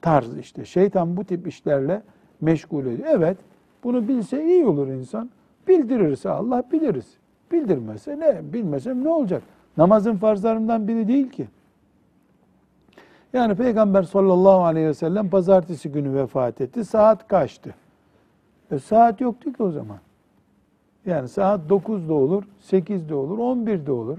[0.00, 0.64] tarz işte.
[0.64, 2.02] Şeytan bu tip işlerle
[2.40, 3.08] meşgul ediyor.
[3.10, 3.36] Evet,
[3.84, 5.30] bunu bilse iyi olur insan.
[5.68, 7.06] Bildirirse Allah biliriz.
[7.52, 8.52] Bildirmese ne?
[8.52, 9.42] Bilmesem ne olacak?
[9.76, 11.46] Namazın farzlarından biri değil ki.
[13.36, 16.84] Yani Peygamber sallallahu aleyhi ve sellem pazartesi günü vefat etti.
[16.84, 17.74] Saat kaçtı?
[18.70, 19.98] E, saat yoktu ki o zaman.
[21.06, 24.18] Yani saat 9'da olur, 8'de olur, 11'de olur.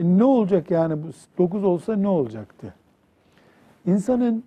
[0.00, 0.96] E, ne olacak yani?
[1.38, 2.74] 9 olsa ne olacaktı?
[3.86, 4.44] İnsanın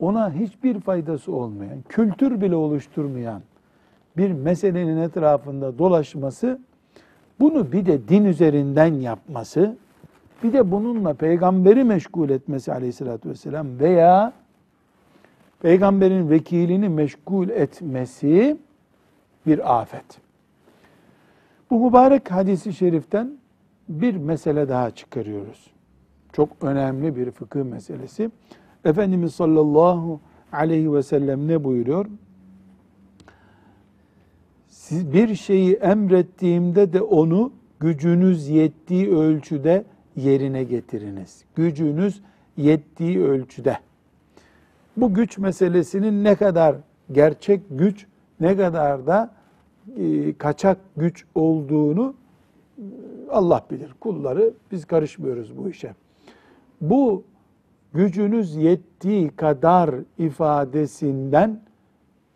[0.00, 3.42] ona hiçbir faydası olmayan, kültür bile oluşturmayan
[4.16, 6.58] bir meselenin etrafında dolaşması,
[7.40, 9.76] bunu bir de din üzerinden yapması,
[10.42, 14.32] bir de bununla peygamberi meşgul etmesi aleyhissalatü vesselam veya
[15.60, 18.56] peygamberin vekilini meşgul etmesi
[19.46, 20.04] bir afet.
[21.70, 23.32] Bu mübarek hadisi şeriften
[23.88, 25.66] bir mesele daha çıkarıyoruz.
[26.32, 28.30] Çok önemli bir fıkıh meselesi.
[28.84, 30.20] Efendimiz sallallahu
[30.52, 32.06] aleyhi ve sellem ne buyuruyor?
[34.68, 39.84] Siz bir şeyi emrettiğimde de onu gücünüz yettiği ölçüde
[40.18, 41.44] yerine getiriniz.
[41.54, 42.22] Gücünüz
[42.56, 43.78] yettiği ölçüde.
[44.96, 46.76] Bu güç meselesinin ne kadar
[47.12, 48.06] gerçek güç,
[48.40, 49.30] ne kadar da
[49.96, 52.14] e, kaçak güç olduğunu
[52.78, 52.82] e,
[53.30, 53.94] Allah bilir.
[54.00, 55.94] Kulları biz karışmıyoruz bu işe.
[56.80, 57.24] Bu
[57.94, 61.60] gücünüz yettiği kadar ifadesinden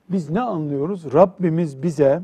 [0.08, 1.12] biz ne anlıyoruz?
[1.12, 2.22] Rabbimiz bize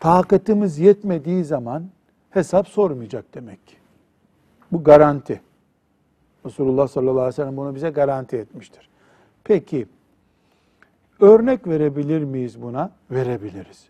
[0.00, 1.84] takatimiz yetmediği zaman
[2.30, 3.76] hesap sormayacak demek ki.
[4.74, 5.40] Bu garanti.
[6.46, 8.88] Resulullah sallallahu aleyhi ve sellem bunu bize garanti etmiştir.
[9.44, 9.86] Peki
[11.20, 12.90] örnek verebilir miyiz buna?
[13.10, 13.88] Verebiliriz.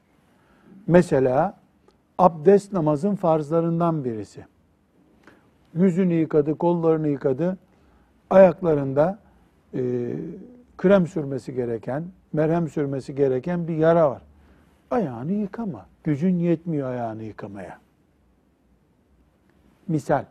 [0.87, 1.59] Mesela
[2.19, 4.47] abdest namazın farzlarından birisi.
[5.75, 7.59] Yüzünü yıkadı, kollarını yıkadı,
[8.31, 9.19] ayaklarında
[9.75, 10.13] e,
[10.79, 14.23] krem sürmesi gereken, merhem sürmesi gereken bir yara var.
[14.91, 15.87] Ayağını yıkama.
[16.05, 17.79] Gücün yetmiyor ayağını yıkamaya.
[19.89, 20.25] Misal.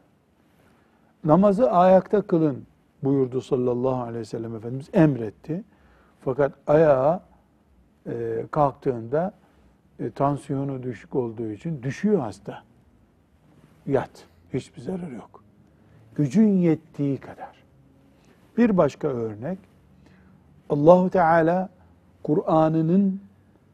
[1.23, 2.65] Namazı ayakta kılın
[3.03, 5.63] buyurdu sallallahu aleyhi ve sellem Efendimiz emretti.
[6.21, 7.23] Fakat ayağa
[8.07, 9.33] e, kalktığında
[9.99, 12.63] e, tansiyonu düşük olduğu için düşüyor hasta.
[13.85, 14.25] Yat.
[14.53, 15.43] Hiçbir zararı yok.
[16.15, 17.63] Gücün yettiği kadar.
[18.57, 19.59] Bir başka örnek
[20.69, 21.69] Allahu Teala
[22.23, 23.21] Kur'an'ının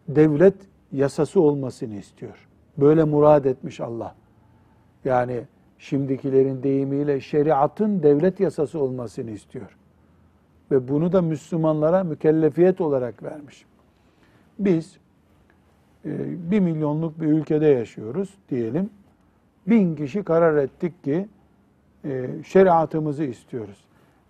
[0.07, 0.55] devlet
[0.91, 2.47] yasası olmasını istiyor.
[2.77, 4.15] Böyle murad etmiş Allah.
[5.05, 5.43] Yani
[5.79, 9.77] şimdikilerin deyimiyle şeriatın devlet yasası olmasını istiyor.
[10.71, 13.65] Ve bunu da Müslümanlara mükellefiyet olarak vermiş.
[14.59, 14.97] Biz
[16.05, 16.11] e,
[16.51, 18.89] bir milyonluk bir ülkede yaşıyoruz diyelim.
[19.67, 21.27] Bin kişi karar ettik ki
[22.05, 23.85] e, şeriatımızı istiyoruz.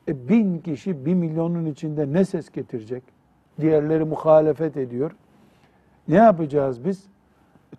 [0.08, 3.04] E, bin kişi bir milyonun içinde ne ses getirecek?
[3.62, 5.12] Diğerleri muhalefet ediyor.
[6.08, 7.04] Ne yapacağız biz?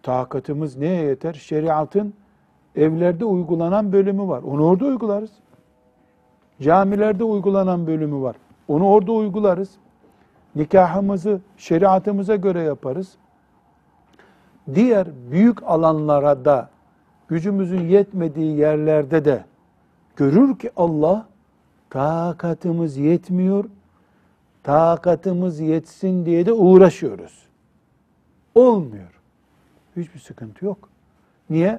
[0.02, 1.32] Takatımız neye yeter?
[1.32, 2.14] Şeriatın
[2.76, 4.42] evlerde uygulanan bölümü var.
[4.42, 5.30] Onu orada uygularız.
[6.62, 8.36] Camilerde uygulanan bölümü var.
[8.68, 9.70] Onu orada uygularız.
[10.54, 13.16] Nikahımızı şeriatımıza göre yaparız.
[14.74, 16.68] Diğer büyük alanlara da
[17.28, 19.44] gücümüzün yetmediği yerlerde de
[20.16, 21.26] görür ki Allah
[21.90, 23.64] takatımız yetmiyor.
[24.62, 27.46] Takatımız yetsin diye de uğraşıyoruz.
[28.54, 29.20] Olmuyor.
[29.96, 30.88] Hiçbir sıkıntı yok.
[31.50, 31.78] Niye?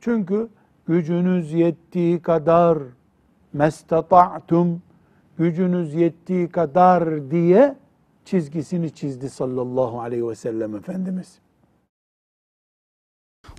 [0.00, 0.48] Çünkü
[0.86, 2.78] gücünüz yettiği kadar
[3.52, 4.82] mestata'tum
[5.38, 7.76] gücünüz yettiği kadar diye
[8.24, 11.38] çizgisini çizdi sallallahu aleyhi ve sellem Efendimiz.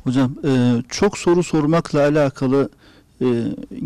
[0.04, 2.70] Hocam e, çok soru sormakla alakalı
[3.22, 3.26] e,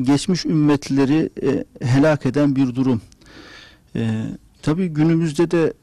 [0.01, 3.01] geçmiş ümmetleri e, helak eden bir durum.
[3.95, 4.25] E,
[4.61, 5.73] Tabi günümüzde de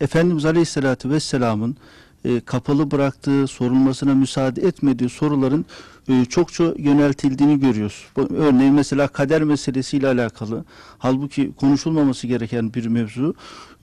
[0.00, 1.76] Efendimiz Aleyhisselatü Vesselam'ın
[2.24, 5.64] e, kapalı bıraktığı, sorulmasına müsaade etmediği soruların
[6.08, 8.06] e, çokça yöneltildiğini görüyoruz.
[8.16, 10.64] Örneğin mesela kader meselesiyle alakalı,
[10.98, 13.34] halbuki konuşulmaması gereken bir mevzu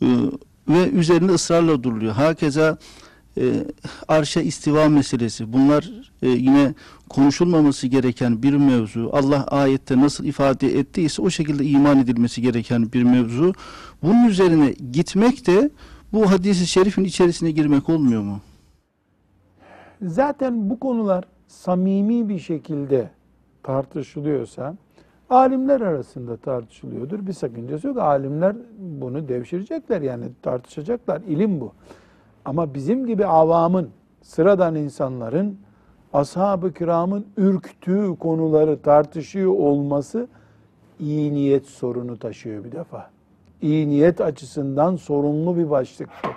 [0.01, 0.07] e,
[0.69, 2.13] ve üzerinde ısrarla duruluyor.
[2.13, 2.77] Hakeza
[3.37, 3.43] e,
[4.07, 6.73] arşa istiva meselesi bunlar e, yine
[7.09, 9.09] konuşulmaması gereken bir mevzu.
[9.13, 13.53] Allah ayette nasıl ifade ettiyse o şekilde iman edilmesi gereken bir mevzu.
[14.03, 15.69] Bunun üzerine gitmek de
[16.15, 18.39] bu hadisi şerifin içerisine girmek olmuyor mu?
[20.01, 23.09] Zaten bu konular samimi bir şekilde
[23.63, 24.75] tartışılıyorsa
[25.29, 27.27] alimler arasında tartışılıyordur.
[27.27, 27.97] Bir sakıncası yok.
[27.97, 31.21] Alimler bunu devşirecekler yani tartışacaklar.
[31.21, 31.73] İlim bu.
[32.45, 33.89] Ama bizim gibi avamın,
[34.21, 35.57] sıradan insanların
[36.13, 40.27] ashab-ı kiramın ürktüğü konuları tartışıyor olması
[40.99, 43.14] iyi niyet sorunu taşıyor bir defa.
[43.61, 46.27] İyi niyet açısından sorunlu bir başlık bu.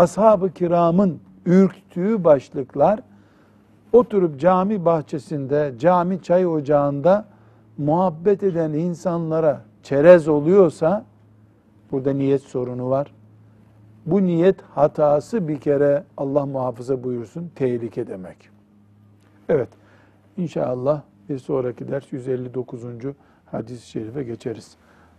[0.00, 3.00] Ashab-ı kiramın ürktüğü başlıklar
[3.92, 7.24] oturup cami bahçesinde, cami çay ocağında
[7.78, 11.04] muhabbet eden insanlara çerez oluyorsa
[11.92, 13.14] burada niyet sorunu var.
[14.06, 18.36] Bu niyet hatası bir kere Allah muhafaza buyursun tehlike demek.
[19.48, 19.68] Evet
[20.36, 22.84] inşallah bir sonraki ders 159.
[23.46, 24.76] hadis-i şerife geçeriz.